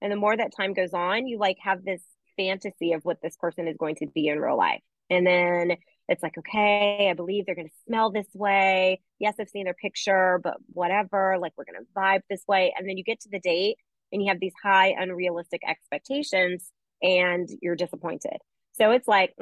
and 0.00 0.10
the 0.10 0.16
more 0.16 0.36
that 0.36 0.56
time 0.56 0.74
goes 0.74 0.92
on, 0.92 1.28
you 1.28 1.38
like 1.38 1.58
have 1.62 1.84
this 1.84 2.02
fantasy 2.36 2.92
of 2.92 3.04
what 3.04 3.18
this 3.22 3.36
person 3.36 3.68
is 3.68 3.76
going 3.78 3.96
to 3.96 4.06
be 4.06 4.28
in 4.28 4.40
real 4.40 4.56
life. 4.56 4.80
And 5.10 5.26
then 5.26 5.76
it's 6.08 6.22
like, 6.22 6.36
okay, 6.38 7.08
I 7.10 7.14
believe 7.14 7.46
they're 7.46 7.54
going 7.54 7.68
to 7.68 7.74
smell 7.86 8.10
this 8.10 8.28
way. 8.34 9.00
Yes, 9.18 9.34
I've 9.38 9.48
seen 9.48 9.64
their 9.64 9.74
picture, 9.74 10.40
but 10.42 10.56
whatever, 10.72 11.36
like 11.40 11.52
we're 11.56 11.64
going 11.64 11.84
to 11.84 12.00
vibe 12.00 12.22
this 12.28 12.42
way. 12.48 12.74
And 12.76 12.88
then 12.88 12.96
you 12.96 13.04
get 13.04 13.20
to 13.20 13.28
the 13.30 13.40
date 13.40 13.76
and 14.10 14.22
you 14.22 14.28
have 14.28 14.40
these 14.40 14.54
high, 14.62 14.94
unrealistic 14.98 15.62
expectations 15.66 16.70
and 17.02 17.48
you're 17.60 17.76
disappointed. 17.76 18.36
So 18.72 18.90
it's 18.90 19.08
like, 19.08 19.34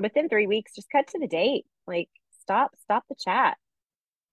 within 0.00 0.28
three 0.28 0.46
weeks, 0.46 0.72
just 0.74 0.90
cut 0.90 1.08
to 1.08 1.18
the 1.18 1.26
date. 1.26 1.64
Like, 1.86 2.08
stop 2.46 2.70
stop 2.80 3.02
the 3.08 3.16
chat 3.18 3.56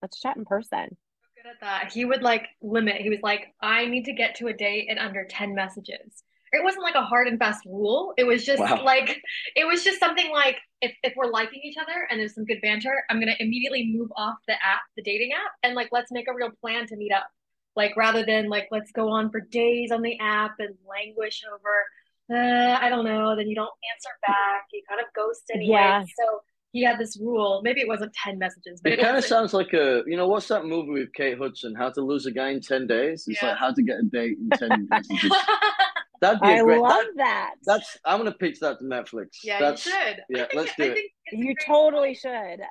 let's 0.03 0.19
chat 0.19 0.37
in 0.37 0.45
person 0.45 0.87
good 1.35 1.49
at 1.49 1.59
that 1.61 1.91
he 1.91 2.05
would 2.05 2.21
like 2.21 2.45
limit 2.61 3.01
he 3.01 3.09
was 3.09 3.17
like 3.23 3.47
i 3.59 3.87
need 3.87 4.05
to 4.05 4.13
get 4.13 4.35
to 4.35 4.47
a 4.47 4.53
date 4.53 4.85
in 4.87 4.99
under 4.99 5.25
10 5.27 5.55
messages 5.55 6.23
it 6.53 6.63
wasn't 6.63 6.83
like 6.83 6.95
a 6.95 7.01
hard 7.01 7.27
and 7.27 7.39
fast 7.39 7.65
rule 7.65 8.13
it 8.17 8.23
was 8.23 8.45
just 8.45 8.59
wow. 8.59 8.83
like 8.83 9.21
it 9.55 9.65
was 9.65 9.83
just 9.83 9.99
something 9.99 10.31
like 10.31 10.57
if, 10.81 10.93
if 11.03 11.13
we're 11.15 11.29
liking 11.29 11.59
each 11.63 11.77
other 11.77 12.07
and 12.09 12.19
there's 12.19 12.35
some 12.35 12.45
good 12.45 12.61
banter 12.61 13.03
i'm 13.09 13.19
gonna 13.19 13.35
immediately 13.39 13.91
move 13.93 14.09
off 14.15 14.35
the 14.47 14.53
app 14.53 14.81
the 14.95 15.03
dating 15.03 15.31
app 15.33 15.51
and 15.63 15.75
like 15.75 15.89
let's 15.91 16.11
make 16.11 16.27
a 16.27 16.33
real 16.33 16.51
plan 16.61 16.87
to 16.87 16.95
meet 16.95 17.11
up 17.11 17.27
like 17.75 17.95
rather 17.97 18.25
than 18.25 18.49
like 18.49 18.67
let's 18.71 18.91
go 18.91 19.09
on 19.09 19.29
for 19.29 19.39
days 19.39 19.91
on 19.91 20.01
the 20.01 20.17
app 20.19 20.55
and 20.59 20.75
languish 20.87 21.43
over 21.53 22.37
uh, 22.39 22.77
i 22.79 22.89
don't 22.89 23.05
know 23.05 23.35
then 23.35 23.47
you 23.47 23.55
don't 23.55 23.73
answer 23.93 24.09
back 24.25 24.65
you 24.71 24.81
kind 24.87 25.01
of 25.01 25.07
ghost 25.13 25.43
anyway 25.53 25.75
yeah. 25.75 26.03
so 26.03 26.41
he 26.73 26.83
had 26.83 26.97
this 26.97 27.17
rule. 27.21 27.61
Maybe 27.63 27.81
it 27.81 27.87
wasn't 27.87 28.13
ten 28.13 28.39
messages, 28.39 28.81
but 28.81 28.91
it, 28.91 28.99
it 28.99 29.03
kind 29.03 29.15
of 29.15 29.23
sounds 29.23 29.53
like 29.53 29.73
a 29.73 30.01
you 30.07 30.17
know 30.17 30.27
what's 30.27 30.47
that 30.47 30.65
movie 30.65 30.91
with 30.91 31.13
Kate 31.13 31.37
Hudson? 31.37 31.75
How 31.75 31.91
to 31.91 32.01
lose 32.01 32.25
a 32.25 32.31
guy 32.31 32.49
in 32.49 32.61
ten 32.61 32.87
days? 32.87 33.25
It's 33.27 33.41
yeah. 33.41 33.49
like 33.49 33.59
how 33.59 33.71
to 33.71 33.81
get 33.83 33.99
a 33.99 34.03
date 34.03 34.37
in 34.39 34.49
ten 34.49 34.87
messages. 34.89 35.31
That'd 36.23 36.39
be 36.39 36.47
I 36.47 36.61
great, 36.61 36.79
love 36.79 37.03
that, 37.17 37.17
that, 37.17 37.53
That's 37.65 37.97
I'm 38.05 38.19
gonna 38.19 38.31
pitch 38.31 38.61
that 38.61 38.79
to 38.79 38.85
Netflix. 38.85 39.39
Yeah, 39.43 39.59
that's, 39.59 39.85
you 39.85 39.91
should. 39.91 40.21
Yeah, 40.29 40.45
let's 40.53 40.73
do 40.75 40.83
it. 40.83 41.11
You 41.33 41.53
totally 41.65 42.13
should. 42.13 42.61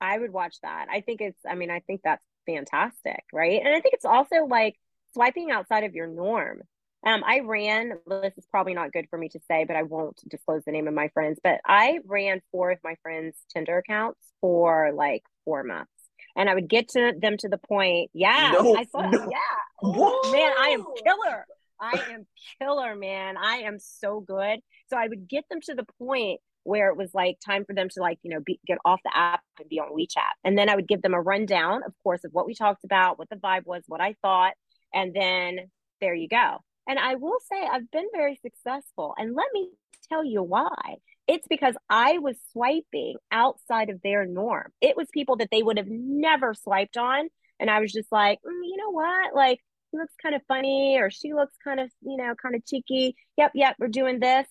I 0.00 0.18
would 0.18 0.32
watch 0.32 0.56
that. 0.62 0.86
I 0.90 1.02
think 1.02 1.20
it's. 1.20 1.38
I 1.46 1.54
mean, 1.54 1.70
I 1.70 1.80
think 1.80 2.00
that's 2.02 2.24
fantastic, 2.46 3.24
right? 3.30 3.60
And 3.62 3.68
I 3.68 3.80
think 3.80 3.92
it's 3.92 4.06
also 4.06 4.46
like 4.48 4.76
swiping 5.12 5.50
outside 5.50 5.84
of 5.84 5.94
your 5.94 6.06
norm. 6.06 6.62
Um, 7.06 7.22
I 7.26 7.40
ran, 7.40 7.92
this 8.06 8.32
is 8.38 8.46
probably 8.50 8.72
not 8.72 8.90
good 8.90 9.08
for 9.10 9.18
me 9.18 9.28
to 9.28 9.40
say, 9.50 9.64
but 9.64 9.76
I 9.76 9.82
won't 9.82 10.18
disclose 10.26 10.62
the 10.64 10.72
name 10.72 10.88
of 10.88 10.94
my 10.94 11.08
friends, 11.08 11.38
but 11.44 11.60
I 11.66 11.98
ran 12.06 12.40
four 12.50 12.70
of 12.70 12.78
my 12.82 12.94
friends' 13.02 13.36
Tinder 13.52 13.76
accounts 13.76 14.18
for 14.40 14.90
like 14.94 15.22
four 15.44 15.62
months. 15.62 15.90
And 16.34 16.48
I 16.48 16.54
would 16.54 16.68
get 16.68 16.88
to 16.90 17.12
them 17.20 17.36
to 17.40 17.48
the 17.48 17.58
point, 17.58 18.10
yeah, 18.14 18.52
no, 18.54 18.74
I 18.74 18.84
saw, 18.84 19.10
no. 19.10 19.28
yeah, 19.30 19.38
what? 19.80 20.32
man, 20.32 20.52
I 20.58 20.70
am 20.70 20.84
killer. 21.04 21.46
I 21.80 22.00
am 22.12 22.26
killer, 22.60 22.94
man. 22.94 23.36
I 23.36 23.58
am 23.58 23.78
so 23.78 24.20
good. 24.20 24.60
So 24.88 24.96
I 24.96 25.08
would 25.08 25.28
get 25.28 25.44
them 25.50 25.60
to 25.62 25.74
the 25.74 25.86
point 25.98 26.40
where 26.62 26.88
it 26.88 26.96
was 26.96 27.10
like 27.12 27.36
time 27.44 27.64
for 27.66 27.74
them 27.74 27.88
to 27.90 28.00
like 28.00 28.18
you 28.22 28.30
know 28.30 28.40
be, 28.40 28.58
get 28.66 28.78
off 28.84 29.00
the 29.04 29.16
app 29.16 29.42
and 29.60 29.68
be 29.68 29.80
on 29.80 29.94
WeChat, 29.96 30.32
and 30.44 30.56
then 30.56 30.68
I 30.68 30.76
would 30.76 30.88
give 30.88 31.02
them 31.02 31.14
a 31.14 31.20
rundown, 31.20 31.82
of 31.84 31.92
course, 32.02 32.24
of 32.24 32.32
what 32.32 32.46
we 32.46 32.54
talked 32.54 32.84
about, 32.84 33.18
what 33.18 33.28
the 33.28 33.36
vibe 33.36 33.66
was, 33.66 33.82
what 33.86 34.00
I 34.00 34.14
thought, 34.22 34.54
and 34.92 35.14
then 35.14 35.58
there 36.00 36.14
you 36.14 36.28
go. 36.28 36.58
And 36.86 36.98
I 36.98 37.14
will 37.14 37.38
say 37.50 37.66
I've 37.66 37.90
been 37.90 38.08
very 38.12 38.36
successful. 38.36 39.14
And 39.16 39.34
let 39.34 39.46
me 39.52 39.70
tell 40.08 40.24
you 40.24 40.42
why. 40.42 40.96
It's 41.26 41.46
because 41.48 41.74
I 41.88 42.18
was 42.18 42.36
swiping 42.52 43.16
outside 43.32 43.88
of 43.88 44.02
their 44.02 44.26
norm. 44.26 44.70
It 44.80 44.96
was 44.96 45.08
people 45.12 45.36
that 45.36 45.48
they 45.50 45.62
would 45.62 45.78
have 45.78 45.88
never 45.88 46.52
swiped 46.52 46.98
on. 46.98 47.28
And 47.58 47.70
I 47.70 47.80
was 47.80 47.92
just 47.92 48.12
like, 48.12 48.38
mm, 48.46 48.60
you 48.62 48.76
know 48.76 48.90
what? 48.90 49.34
Like, 49.34 49.60
he 49.94 49.98
looks 50.00 50.14
kind 50.20 50.34
of 50.34 50.42
funny 50.48 50.98
or 50.98 51.08
she 51.10 51.32
looks 51.34 51.54
kind 51.62 51.78
of, 51.78 51.88
you 52.02 52.16
know, 52.16 52.34
kind 52.40 52.56
of 52.56 52.66
cheeky. 52.66 53.14
Yep, 53.36 53.52
yep, 53.54 53.76
we're 53.78 53.88
doing 53.88 54.18
this. 54.18 54.48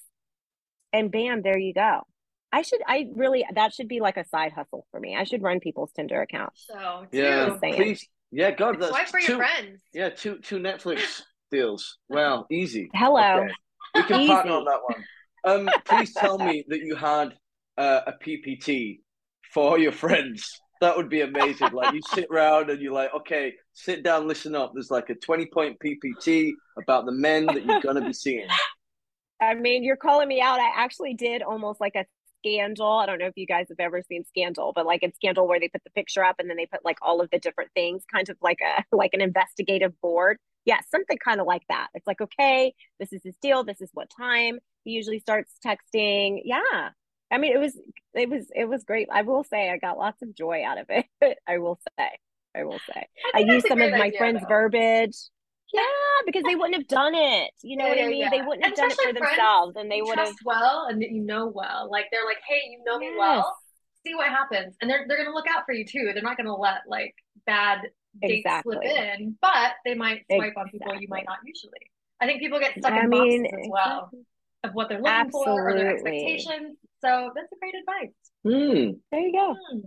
And 0.93 1.12
bam, 1.12 1.41
there 1.41 1.58
you 1.58 1.73
go. 1.73 2.01
I 2.51 2.62
should, 2.62 2.79
I 2.88 3.08
really, 3.13 3.45
that 3.53 3.73
should 3.73 3.88
be 3.89 3.99
like 3.99 4.15
a 4.15 4.25
side 4.25 4.53
hustle 4.53 4.86
for 4.91 4.99
me. 4.99 5.17
I 5.17 5.25
should 5.25 5.41
run 5.41 5.60
people's 5.60 5.91
Tinder 5.91 6.21
accounts. 6.21 6.65
So, 6.69 7.08
yeah, 7.12 7.58
please. 7.60 8.08
Yeah, 8.32 8.51
God, 8.51 8.79
that's 8.79 8.91
swipe 8.91 9.10
for 9.10 9.19
two, 9.19 9.34
your 9.34 9.38
friends. 9.38 9.82
Yeah, 9.93 10.10
two 10.10 10.39
two 10.39 10.60
Netflix 10.60 11.21
deals. 11.51 11.97
Well, 12.10 12.47
easy. 12.49 12.89
Hello. 12.93 13.43
Okay. 13.43 13.53
We 13.95 14.03
can 14.03 14.27
partner 14.27 14.51
on 14.53 14.65
that 14.65 14.79
one. 14.86 15.03
Um, 15.45 15.69
please 15.86 16.13
tell 16.13 16.38
me 16.38 16.63
that 16.67 16.79
you 16.79 16.95
had 16.95 17.34
uh, 17.77 18.01
a 18.08 18.13
PPT 18.13 19.01
for 19.53 19.77
your 19.77 19.91
friends. 19.91 20.62
That 20.84 20.96
would 20.98 21.10
be 21.10 21.22
amazing. 21.22 21.72
Like 21.72 21.93
you 21.93 22.02
sit 22.13 22.28
around 22.30 22.69
and 22.69 22.82
you're 22.82 22.93
like, 22.93 23.13
okay, 23.13 23.54
sit 23.74 24.04
down, 24.04 24.28
listen 24.28 24.56
up. 24.56 24.72
There's 24.74 24.91
like 24.91 25.10
a 25.10 25.15
20 25.15 25.46
point 25.48 25.78
PPT 25.80 26.52
about 26.78 27.06
the 27.06 27.12
men 27.12 27.46
that 27.48 27.65
you're 27.65 27.82
gonna 27.82 28.06
be 28.06 28.13
seeing. 28.13 28.48
I 29.41 29.56
mean, 29.56 29.84
you're 29.84 29.98
calling 29.98 30.28
me 30.28 30.41
out. 30.41 30.60
I 30.60 30.72
actually 30.76 31.13
did 31.13 31.41
almost 31.41 31.82
like 31.82 31.96
a 31.96 32.06
Scandal. 32.39 33.00
I 33.00 33.06
don't 33.06 33.19
know 33.19 33.28
if 33.28 33.38
you 33.38 33.46
guys 33.46 33.67
have 33.69 33.80
ever 33.80 34.02
seen 34.02 34.26
Scandal, 34.26 34.74
but 34.76 34.86
like 34.86 35.02
in 35.02 35.13
Scandal 35.13 35.48
where 35.48 35.60
they 35.60 35.69
put 35.69 35.84
the 35.86 35.89
picture 35.91 36.24
up 36.24 36.36
and 36.39 36.50
then 36.50 36.58
they 36.58 36.65
put 36.65 36.84
like 36.84 36.98
all 37.02 37.22
of 37.22 37.30
the 37.32 37.39
different 37.39 37.72
things, 37.74 38.04
kind 38.12 38.28
of 38.30 38.38
like 38.41 38.60
a 38.62 38.84
like 38.96 39.12
an 39.13 39.22
investigative 39.22 40.00
board. 40.02 40.38
Yeah, 40.65 40.80
something 40.91 41.17
kind 41.17 41.39
of 41.39 41.48
like 41.48 41.63
that. 41.69 41.88
It's 41.93 42.08
like, 42.08 42.22
okay, 42.22 42.74
this 43.00 43.13
is 43.13 43.22
his 43.24 43.36
deal. 43.41 43.63
This 43.63 43.82
is 43.82 43.89
what 43.93 44.10
time. 44.10 44.60
He 44.84 44.91
usually 44.91 45.19
starts 45.19 45.54
texting. 45.65 46.41
Yeah. 46.43 46.89
I 47.34 47.39
mean, 47.39 47.52
it 47.52 47.60
was 47.60 47.76
it 48.13 48.30
was 48.30 48.46
it 48.56 48.65
was 48.65 48.84
great. 48.84 49.08
I 49.12 49.24
will 49.24 49.43
say 49.43 49.72
I 49.72 49.78
got 49.78 49.98
lots 49.98 50.22
of 50.22 50.36
joy 50.36 50.63
out 50.63 50.78
of 50.78 50.86
it. 50.89 51.38
I 51.48 51.58
will 51.58 51.80
say. 51.98 52.10
I 52.56 52.63
will 52.63 52.80
say. 52.88 53.08
I, 53.34 53.39
I 53.39 53.39
used 53.39 53.67
some 53.67 53.82
of 53.82 53.89
my 53.91 54.02
idea, 54.02 54.19
friends' 54.19 54.41
though. 54.41 54.48
verbiage. 54.48 55.17
Yeah, 55.74 55.82
because 56.28 56.43
they 56.43 56.54
wouldn't 56.54 56.76
have 56.76 56.88
done 56.88 57.15
it. 57.15 57.50
You 57.63 57.78
know 57.78 57.86
yeah, 57.86 57.89
what 57.89 58.00
I 58.04 58.08
mean? 58.08 58.19
Yeah. 58.19 58.30
They 58.30 58.41
wouldn't 58.43 58.63
have 58.63 58.76
done 58.76 58.91
it 58.91 59.00
for 59.04 59.12
themselves, 59.12 59.76
and 59.76 59.89
they 59.89 60.04
would 60.04 60.19
have 60.19 60.36
well, 60.46 60.86
and 60.88 61.02
you 61.02 61.24
know 61.24 61.48
well. 61.48 61.89
Like 61.89 62.06
they're 62.12 62.26
like, 62.26 62.38
hey, 62.48 62.62
you 62.69 62.84
know 62.86 63.00
yes. 63.02 63.12
me 63.12 63.17
well. 63.17 63.58
See 64.06 64.13
what 64.13 64.28
happens, 64.28 64.76
and 64.82 64.89
they're 64.89 65.06
they're 65.08 65.17
gonna 65.17 65.34
look 65.36 65.48
out 65.48 65.63
for 65.65 65.74
you 65.74 65.86
too. 65.86 66.12
They're 66.13 66.22
not 66.22 66.38
gonna 66.38 66.56
let 66.56 66.82
like 66.88 67.15
bad 67.48 67.80
dates 68.22 68.46
exactly. 68.46 68.76
slip 68.76 68.86
in, 68.86 69.36
but 69.41 69.72
they 69.84 69.96
might 69.96 70.22
swipe 70.32 70.50
exactly. 70.50 70.62
on 70.62 70.69
people 70.69 71.02
you 71.02 71.08
might 71.10 71.26
not 71.26 71.39
usually. 71.43 71.89
I 72.22 72.28
think 72.28 72.39
people 72.39 72.60
get 72.60 72.78
stuck 72.78 72.91
I 72.91 73.06
in 73.06 73.10
mean, 73.10 73.43
boxes 73.43 73.60
as 73.63 73.69
well 73.72 74.12
of 74.63 74.74
what 74.74 74.89
they're 74.89 75.00
looking 75.00 75.12
Absolutely. 75.12 75.54
for 75.54 75.69
or 75.69 75.74
their 75.76 75.93
expectations. 75.93 76.78
So 77.04 77.32
that's 77.36 77.52
a 77.52 77.56
great 77.60 77.76
advice. 77.76 78.13
Mm. 78.46 79.00
There 79.12 79.20
you 79.20 79.34
go. 79.34 79.56
Mm. 79.74 79.82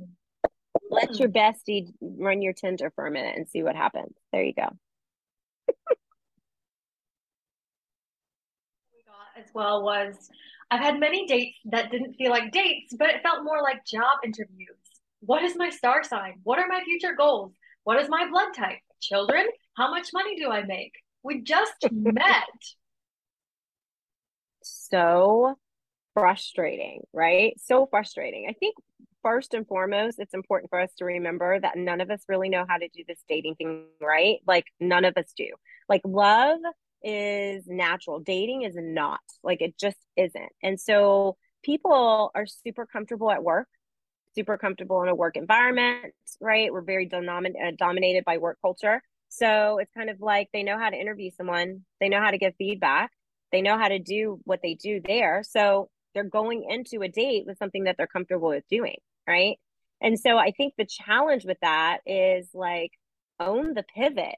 Let 0.91 1.19
your 1.19 1.31
bestie 1.31 1.89
run 2.01 2.43
your 2.43 2.53
Tinder 2.53 2.93
for 2.95 3.07
a 3.07 3.11
minute 3.11 3.37
and 3.37 3.49
see 3.49 3.63
what 3.63 3.75
happens. 3.75 4.15
There 4.33 4.43
you 4.43 4.53
go. 4.53 4.69
we 5.69 5.75
got 9.07 9.43
as 9.43 9.47
well 9.55 9.83
was 9.83 10.29
I've 10.71 10.81
had 10.81 11.01
many 11.01 11.27
dates 11.27 11.59
that 11.67 11.91
didn't 11.91 12.15
feel 12.15 12.31
like 12.31 12.53
dates, 12.53 12.95
but 12.99 13.09
it 13.09 13.23
felt 13.23 13.45
more 13.45 13.63
like 13.63 13.85
job 13.87 14.19
interviews. 14.23 14.77
What 15.21 15.43
is 15.43 15.57
my 15.57 15.71
star 15.71 16.05
sign? 16.05 16.41
What 16.43 16.59
are 16.59 16.67
my 16.69 16.83
future 16.85 17.15
goals? 17.17 17.53
What 17.85 18.01
is 18.01 18.09
my 18.11 18.29
blood 18.29 18.53
type? 18.55 18.79
Children? 19.01 19.47
How 19.77 19.91
much 19.91 20.11
money 20.13 20.37
do 20.37 20.51
I 20.51 20.65
make? 20.65 20.93
We 21.23 21.43
just 21.43 21.75
met. 21.91 22.45
So 24.63 25.57
frustrating, 26.17 27.03
right? 27.13 27.61
So 27.63 27.87
frustrating. 27.91 28.47
I 28.49 28.55
think 28.55 28.75
first 29.23 29.53
and 29.53 29.69
foremost, 29.69 30.19
it's 30.19 30.33
important 30.33 30.71
for 30.71 30.81
us 30.81 30.91
to 30.97 31.05
remember 31.05 31.61
that 31.61 31.77
none 31.77 32.01
of 32.01 32.11
us 32.11 32.23
really 32.27 32.49
know 32.49 32.65
how 32.67 32.79
to 32.79 32.89
do 32.89 33.05
this 33.07 33.19
dating 33.29 33.55
thing 33.57 33.85
right. 34.01 34.39
Like, 34.47 34.65
none 34.81 35.05
of 35.05 35.15
us 35.19 35.31
do. 35.37 35.49
Like, 35.91 36.01
love 36.07 36.61
is 37.03 37.65
natural, 37.67 38.21
dating 38.21 38.63
is 38.63 38.75
not. 38.79 39.21
Like, 39.43 39.61
it 39.61 39.79
just 39.79 39.99
isn't. 40.17 40.53
And 40.63 40.81
so, 40.81 41.37
people 41.63 42.31
are 42.35 42.47
super 42.47 42.87
comfortable 42.87 43.31
at 43.31 43.45
work, 43.45 43.69
super 44.35 44.57
comfortable 44.57 45.03
in 45.03 45.11
a 45.11 45.15
work 45.15 45.37
environment, 45.37 46.15
right? 46.41 46.73
We're 46.73 46.81
very 46.81 47.07
domin- 47.11 47.63
uh, 47.63 47.73
dominated 47.77 48.25
by 48.25 48.39
work 48.39 48.57
culture. 48.63 49.03
So, 49.29 49.79
it's 49.81 49.93
kind 49.93 50.09
of 50.09 50.23
like 50.23 50.49
they 50.55 50.63
know 50.63 50.79
how 50.79 50.89
to 50.89 50.97
interview 50.97 51.31
someone, 51.37 51.85
they 52.01 52.09
know 52.09 52.21
how 52.23 52.31
to 52.31 52.39
give 52.39 52.55
feedback, 52.57 53.11
they 53.53 53.61
know 53.61 53.77
how 53.77 53.89
to 53.89 53.99
do 53.99 54.41
what 54.45 54.61
they 54.63 54.77
do 54.77 55.03
there. 55.05 55.43
So, 55.47 55.91
they're 56.17 56.25
going 56.25 56.67
into 56.69 57.03
a 57.05 57.09
date 57.09 57.45
with 57.47 57.59
something 57.59 57.85
that 57.85 57.97
they're 57.97 58.09
comfortable 58.09 58.49
with 58.49 58.65
doing 58.69 58.97
right? 59.27 59.57
And 60.01 60.19
so 60.19 60.37
I 60.37 60.53
think 60.53 60.75
the 60.77 60.87
challenge 60.87 61.45
with 61.45 61.59
that 61.63 61.99
is 62.07 62.49
like 62.55 62.93
own 63.41 63.75
the 63.75 63.85
pivot. 63.95 64.37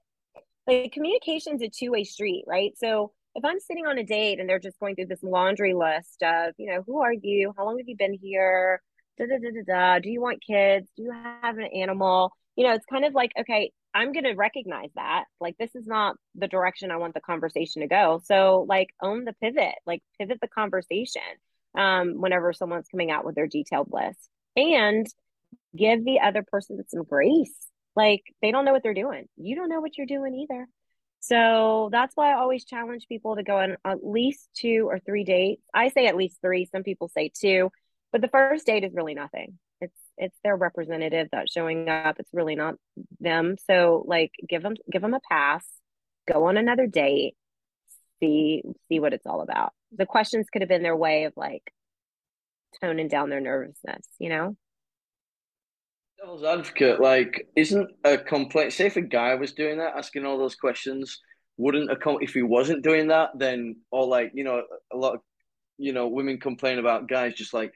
Like 0.66 0.92
communication 0.92 1.56
is 1.56 1.62
a 1.62 1.68
two 1.68 1.90
way 1.90 2.04
street, 2.04 2.44
right? 2.46 2.72
So 2.76 3.12
if 3.34 3.44
I'm 3.44 3.60
sitting 3.60 3.86
on 3.86 3.98
a 3.98 4.04
date 4.04 4.40
and 4.40 4.48
they're 4.48 4.58
just 4.58 4.78
going 4.80 4.96
through 4.96 5.06
this 5.06 5.22
laundry 5.22 5.74
list 5.74 6.22
of, 6.22 6.54
you 6.58 6.72
know, 6.72 6.82
who 6.86 7.00
are 7.00 7.12
you? 7.12 7.52
How 7.56 7.64
long 7.64 7.78
have 7.78 7.88
you 7.88 7.96
been 7.96 8.18
here? 8.20 8.82
Da, 9.18 9.26
da, 9.26 9.38
da, 9.38 9.50
da, 9.50 9.62
da. 9.66 9.98
Do 10.00 10.10
you 10.10 10.20
want 10.20 10.42
kids? 10.44 10.88
Do 10.96 11.02
you 11.02 11.12
have 11.12 11.58
an 11.58 11.68
animal? 11.74 12.32
You 12.56 12.66
know, 12.66 12.74
it's 12.74 12.86
kind 12.86 13.04
of 13.04 13.14
like, 13.14 13.32
okay, 13.38 13.72
I'm 13.94 14.12
going 14.12 14.24
to 14.24 14.34
recognize 14.34 14.90
that. 14.96 15.24
Like, 15.40 15.56
this 15.58 15.74
is 15.74 15.86
not 15.86 16.16
the 16.34 16.48
direction 16.48 16.90
I 16.90 16.96
want 16.96 17.14
the 17.14 17.20
conversation 17.20 17.82
to 17.82 17.88
go. 17.88 18.20
So, 18.24 18.64
like, 18.68 18.88
own 19.02 19.24
the 19.24 19.32
pivot, 19.34 19.74
like, 19.86 20.02
pivot 20.18 20.38
the 20.40 20.48
conversation 20.48 21.22
um, 21.78 22.20
whenever 22.20 22.52
someone's 22.52 22.88
coming 22.88 23.10
out 23.10 23.24
with 23.24 23.36
their 23.36 23.46
detailed 23.46 23.88
list 23.90 24.18
and 24.56 25.06
give 25.74 26.04
the 26.04 26.20
other 26.20 26.42
person 26.42 26.82
some 26.88 27.04
grace. 27.04 27.54
Like 27.96 28.22
they 28.42 28.50
don't 28.50 28.64
know 28.64 28.72
what 28.72 28.82
they're 28.82 28.94
doing. 28.94 29.26
You 29.36 29.56
don't 29.56 29.68
know 29.68 29.80
what 29.80 29.96
you're 29.96 30.06
doing 30.06 30.34
either. 30.34 30.66
So 31.20 31.88
that's 31.90 32.14
why 32.16 32.30
I 32.30 32.36
always 32.36 32.64
challenge 32.64 33.06
people 33.08 33.36
to 33.36 33.42
go 33.42 33.58
on 33.58 33.76
at 33.84 34.04
least 34.04 34.48
two 34.54 34.86
or 34.88 34.98
three 34.98 35.24
dates. 35.24 35.62
I 35.72 35.88
say 35.88 36.06
at 36.06 36.16
least 36.16 36.38
three. 36.40 36.66
Some 36.66 36.82
people 36.82 37.08
say 37.08 37.30
two, 37.32 37.70
but 38.12 38.20
the 38.20 38.28
first 38.28 38.66
date 38.66 38.84
is 38.84 38.94
really 38.94 39.14
nothing. 39.14 39.58
It's 39.80 39.98
it's 40.16 40.38
their 40.42 40.56
representative 40.56 41.28
that's 41.30 41.52
showing 41.52 41.88
up. 41.88 42.16
It's 42.18 42.32
really 42.32 42.56
not 42.56 42.74
them. 43.20 43.56
So 43.68 44.04
like 44.06 44.32
give 44.48 44.62
them 44.62 44.74
give 44.90 45.02
them 45.02 45.14
a 45.14 45.20
pass. 45.28 45.64
Go 46.26 46.44
on 46.46 46.56
another 46.56 46.86
date. 46.86 47.34
See 48.20 48.62
see 48.88 49.00
what 49.00 49.12
it's 49.12 49.26
all 49.26 49.42
about. 49.42 49.72
The 49.96 50.06
questions 50.06 50.48
could 50.52 50.62
have 50.62 50.68
been 50.68 50.82
their 50.82 50.96
way 50.96 51.24
of 51.24 51.32
like 51.36 51.72
toning 52.80 53.08
down 53.08 53.30
their 53.30 53.40
nervousness, 53.40 54.06
you 54.18 54.28
know? 54.28 54.56
Devil's 56.18 56.44
advocate, 56.44 57.00
like, 57.00 57.46
isn't 57.54 57.90
a 58.04 58.18
complaint? 58.18 58.72
Say 58.72 58.86
if 58.86 58.96
a 58.96 59.00
guy 59.00 59.36
was 59.36 59.52
doing 59.52 59.78
that, 59.78 59.96
asking 59.96 60.26
all 60.26 60.36
those 60.36 60.56
questions, 60.56 61.20
wouldn't 61.56 61.90
a 61.90 61.96
com- 61.96 62.18
if 62.20 62.34
he 62.34 62.42
wasn't 62.42 62.82
doing 62.82 63.08
that, 63.08 63.30
then 63.36 63.76
or 63.90 64.06
like 64.06 64.32
you 64.34 64.44
know 64.44 64.62
a 64.92 64.96
lot 64.96 65.14
of 65.14 65.20
you 65.76 65.92
know 65.92 66.08
women 66.08 66.38
complain 66.38 66.78
about 66.78 67.08
guys 67.08 67.34
just 67.34 67.54
like 67.54 67.72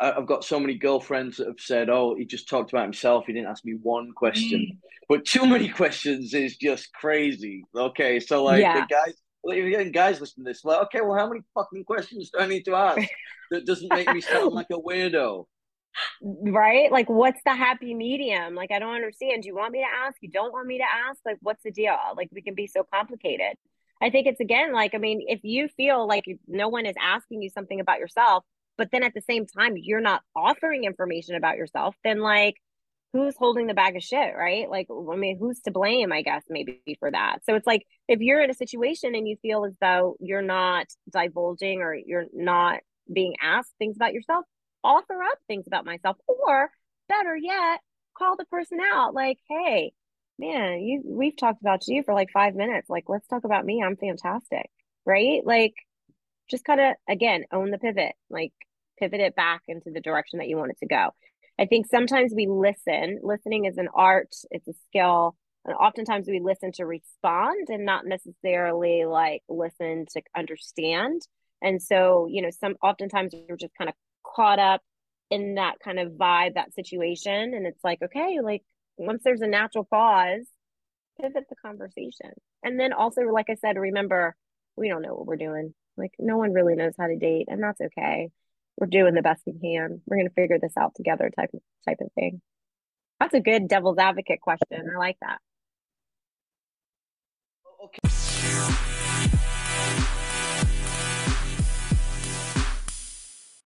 I've 0.00 0.26
got 0.26 0.44
so 0.44 0.60
many 0.60 0.74
girlfriends 0.74 1.38
that 1.38 1.46
have 1.46 1.60
said, 1.60 1.88
"Oh, 1.88 2.14
he 2.14 2.24
just 2.24 2.48
talked 2.48 2.72
about 2.72 2.84
himself. 2.84 3.24
He 3.26 3.32
didn't 3.32 3.48
ask 3.48 3.64
me 3.64 3.76
one 3.82 4.12
question." 4.12 4.60
Mm. 4.60 4.78
But 5.08 5.24
too 5.24 5.46
many 5.46 5.68
questions 5.80 6.34
is 6.34 6.56
just 6.56 6.92
crazy. 6.92 7.64
Okay, 7.74 8.20
so 8.20 8.44
like 8.44 8.60
yeah. 8.60 8.80
the 8.80 8.86
guys, 8.86 9.14
well, 9.42 9.56
you're 9.56 9.70
getting 9.70 9.92
guys 9.92 10.20
listening 10.20 10.44
to 10.46 10.50
this, 10.50 10.64
like, 10.64 10.82
okay, 10.84 11.00
well, 11.00 11.18
how 11.18 11.28
many 11.28 11.40
fucking 11.54 11.84
questions 11.84 12.30
do 12.30 12.40
I 12.40 12.46
need 12.46 12.64
to 12.66 12.74
ask 12.74 13.08
that 13.50 13.66
doesn't 13.66 13.92
make 13.92 14.12
me 14.12 14.20
sound 14.20 14.52
like 14.52 14.68
a 14.70 14.78
weirdo? 14.78 15.46
Right? 16.22 16.92
Like, 16.92 17.08
what's 17.08 17.40
the 17.44 17.54
happy 17.54 17.94
medium? 17.94 18.54
Like, 18.54 18.70
I 18.70 18.78
don't 18.78 18.94
understand. 18.94 19.42
Do 19.42 19.48
you 19.48 19.56
want 19.56 19.72
me 19.72 19.80
to 19.80 20.06
ask? 20.06 20.16
You 20.20 20.30
don't 20.30 20.52
want 20.52 20.66
me 20.66 20.78
to 20.78 20.84
ask? 20.84 21.20
Like, 21.24 21.38
what's 21.40 21.62
the 21.62 21.70
deal? 21.70 21.96
Like, 22.16 22.28
we 22.32 22.42
can 22.42 22.54
be 22.54 22.66
so 22.66 22.84
complicated. 22.92 23.56
I 24.00 24.10
think 24.10 24.26
it's 24.26 24.40
again 24.40 24.72
like, 24.72 24.94
I 24.94 24.98
mean, 24.98 25.24
if 25.28 25.40
you 25.42 25.68
feel 25.68 26.06
like 26.06 26.24
no 26.46 26.68
one 26.68 26.86
is 26.86 26.96
asking 27.00 27.42
you 27.42 27.50
something 27.50 27.80
about 27.80 27.98
yourself, 27.98 28.44
but 28.78 28.90
then 28.92 29.02
at 29.02 29.12
the 29.14 29.20
same 29.20 29.46
time, 29.46 29.74
you're 29.76 30.00
not 30.00 30.22
offering 30.34 30.84
information 30.84 31.34
about 31.34 31.56
yourself, 31.56 31.94
then 32.02 32.20
like, 32.20 32.56
who's 33.12 33.34
holding 33.36 33.66
the 33.66 33.74
bag 33.74 33.96
of 33.96 34.02
shit, 34.02 34.34
right? 34.36 34.70
Like, 34.70 34.86
I 34.90 35.16
mean, 35.16 35.36
who's 35.38 35.60
to 35.60 35.70
blame, 35.70 36.12
I 36.12 36.22
guess, 36.22 36.44
maybe 36.48 36.80
for 37.00 37.10
that. 37.10 37.38
So 37.44 37.54
it's 37.54 37.66
like 37.66 37.84
if 38.08 38.20
you're 38.20 38.42
in 38.42 38.50
a 38.50 38.54
situation 38.54 39.14
and 39.14 39.26
you 39.26 39.36
feel 39.42 39.64
as 39.64 39.74
though 39.80 40.16
you're 40.20 40.42
not 40.42 40.86
divulging 41.12 41.80
or 41.80 41.94
you're 41.94 42.26
not 42.32 42.80
being 43.12 43.34
asked 43.42 43.72
things 43.78 43.96
about 43.96 44.14
yourself, 44.14 44.44
offer 44.84 45.22
up 45.22 45.38
things 45.48 45.64
about 45.66 45.84
myself, 45.84 46.16
or 46.26 46.70
better 47.08 47.36
yet, 47.36 47.80
call 48.16 48.36
the 48.36 48.44
person 48.44 48.78
out 48.80 49.12
like, 49.12 49.38
hey, 49.48 49.92
man, 50.38 50.80
you 50.80 51.02
we've 51.04 51.36
talked 51.36 51.60
about 51.60 51.86
you 51.88 52.02
for 52.04 52.14
like 52.14 52.30
five 52.32 52.54
minutes. 52.54 52.88
Like, 52.88 53.04
let's 53.08 53.26
talk 53.26 53.44
about 53.44 53.64
me. 53.64 53.82
I'm 53.82 53.96
fantastic. 53.96 54.70
Right? 55.04 55.44
Like, 55.44 55.74
just 56.48 56.64
kind 56.64 56.80
of 56.80 56.94
again 57.08 57.44
own 57.52 57.70
the 57.70 57.78
pivot, 57.78 58.12
like 58.28 58.52
pivot 58.98 59.20
it 59.20 59.34
back 59.34 59.62
into 59.66 59.90
the 59.90 60.00
direction 60.00 60.38
that 60.38 60.48
you 60.48 60.56
want 60.56 60.70
it 60.70 60.78
to 60.78 60.86
go. 60.86 61.10
I 61.60 61.66
think 61.66 61.86
sometimes 61.86 62.32
we 62.34 62.46
listen. 62.46 63.20
Listening 63.22 63.66
is 63.66 63.76
an 63.76 63.88
art, 63.94 64.34
it's 64.50 64.66
a 64.66 64.72
skill. 64.88 65.36
And 65.66 65.74
oftentimes 65.76 66.26
we 66.26 66.40
listen 66.40 66.72
to 66.72 66.86
respond 66.86 67.68
and 67.68 67.84
not 67.84 68.06
necessarily 68.06 69.04
like 69.04 69.42
listen 69.46 70.06
to 70.12 70.22
understand. 70.34 71.20
And 71.60 71.82
so, 71.82 72.26
you 72.30 72.40
know, 72.40 72.48
some 72.48 72.76
oftentimes 72.82 73.34
we're 73.46 73.58
just 73.58 73.74
kind 73.76 73.90
of 73.90 73.94
caught 74.24 74.58
up 74.58 74.80
in 75.30 75.56
that 75.56 75.74
kind 75.84 75.98
of 75.98 76.12
vibe, 76.12 76.54
that 76.54 76.72
situation. 76.72 77.52
And 77.52 77.66
it's 77.66 77.84
like, 77.84 77.98
okay, 78.02 78.38
like 78.42 78.62
once 78.96 79.20
there's 79.22 79.42
a 79.42 79.46
natural 79.46 79.84
pause, 79.84 80.46
pivot 81.20 81.44
the 81.50 81.56
conversation. 81.56 82.30
And 82.64 82.80
then 82.80 82.94
also, 82.94 83.20
like 83.30 83.50
I 83.50 83.56
said, 83.56 83.76
remember, 83.76 84.34
we 84.76 84.88
don't 84.88 85.02
know 85.02 85.14
what 85.14 85.26
we're 85.26 85.36
doing. 85.36 85.74
Like 85.98 86.12
no 86.18 86.38
one 86.38 86.54
really 86.54 86.74
knows 86.74 86.94
how 86.98 87.06
to 87.06 87.16
date, 87.16 87.48
and 87.48 87.62
that's 87.62 87.82
okay 87.82 88.30
we're 88.76 88.86
doing 88.86 89.14
the 89.14 89.22
best 89.22 89.42
we 89.46 89.52
can. 89.52 90.00
We're 90.06 90.16
going 90.16 90.28
to 90.28 90.34
figure 90.34 90.58
this 90.60 90.76
out 90.78 90.94
together 90.94 91.30
type 91.34 91.50
of, 91.54 91.60
type 91.86 91.98
of 92.00 92.12
thing. 92.14 92.40
That's 93.18 93.34
a 93.34 93.40
good 93.40 93.68
devil's 93.68 93.98
advocate 93.98 94.40
question. 94.40 94.90
I 94.94 94.98
like 94.98 95.16
that. 95.20 95.38
Okay. 97.84 98.10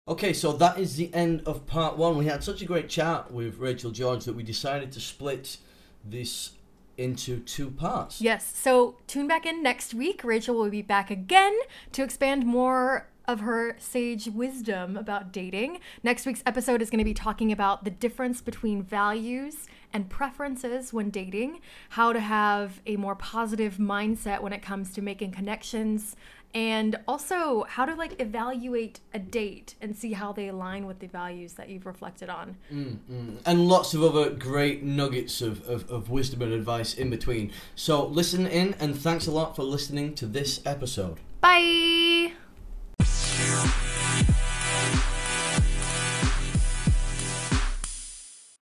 Okay, 0.07 0.33
so 0.33 0.51
that 0.53 0.77
is 0.77 0.97
the 0.97 1.13
end 1.13 1.43
of 1.45 1.65
part 1.67 1.97
one. 1.97 2.17
We 2.17 2.25
had 2.25 2.43
such 2.43 2.61
a 2.61 2.65
great 2.65 2.89
chat 2.89 3.31
with 3.31 3.59
Rachel 3.59 3.91
George 3.91 4.25
that 4.25 4.33
we 4.33 4.43
decided 4.43 4.91
to 4.93 4.99
split 4.99 5.57
this 6.03 6.51
into 6.97 7.39
two 7.39 7.69
parts. 7.69 8.19
Yes. 8.19 8.51
So 8.55 8.97
tune 9.07 9.27
back 9.27 9.45
in 9.45 9.63
next 9.63 9.93
week. 9.93 10.23
Rachel 10.23 10.55
will 10.55 10.69
be 10.69 10.81
back 10.81 11.11
again 11.11 11.57
to 11.93 12.03
expand 12.03 12.45
more 12.45 13.07
of 13.27 13.41
her 13.41 13.75
sage 13.79 14.27
wisdom 14.27 14.97
about 14.97 15.31
dating. 15.31 15.79
Next 16.03 16.25
week's 16.25 16.43
episode 16.45 16.81
is 16.81 16.89
going 16.89 16.99
to 16.99 17.05
be 17.05 17.13
talking 17.13 17.51
about 17.51 17.83
the 17.83 17.91
difference 17.91 18.41
between 18.41 18.83
values 18.83 19.67
and 19.93 20.09
preferences 20.09 20.93
when 20.93 21.09
dating, 21.09 21.59
how 21.89 22.13
to 22.13 22.19
have 22.19 22.81
a 22.85 22.95
more 22.95 23.15
positive 23.15 23.77
mindset 23.77 24.41
when 24.41 24.53
it 24.53 24.61
comes 24.61 24.93
to 24.93 25.01
making 25.01 25.31
connections, 25.31 26.15
and 26.53 26.97
also 27.07 27.63
how 27.63 27.85
to 27.85 27.95
like 27.95 28.19
evaluate 28.21 28.99
a 29.13 29.19
date 29.19 29.75
and 29.81 29.95
see 29.95 30.13
how 30.13 30.33
they 30.33 30.47
align 30.47 30.85
with 30.85 30.99
the 30.99 31.07
values 31.07 31.53
that 31.53 31.69
you've 31.69 31.85
reflected 31.85 32.29
on. 32.29 32.57
Mm-hmm. 32.71 33.37
And 33.45 33.67
lots 33.67 33.93
of 33.93 34.03
other 34.03 34.29
great 34.29 34.83
nuggets 34.83 35.41
of, 35.41 35.67
of, 35.67 35.89
of 35.89 36.09
wisdom 36.09 36.41
and 36.41 36.53
advice 36.53 36.93
in 36.93 37.09
between. 37.09 37.51
So 37.75 38.05
listen 38.05 38.47
in 38.47 38.73
and 38.79 38.97
thanks 38.97 39.27
a 39.27 39.31
lot 39.31 39.55
for 39.55 39.63
listening 39.63 40.13
to 40.15 40.25
this 40.25 40.61
episode. 40.65 41.19
Bye. 41.39 42.33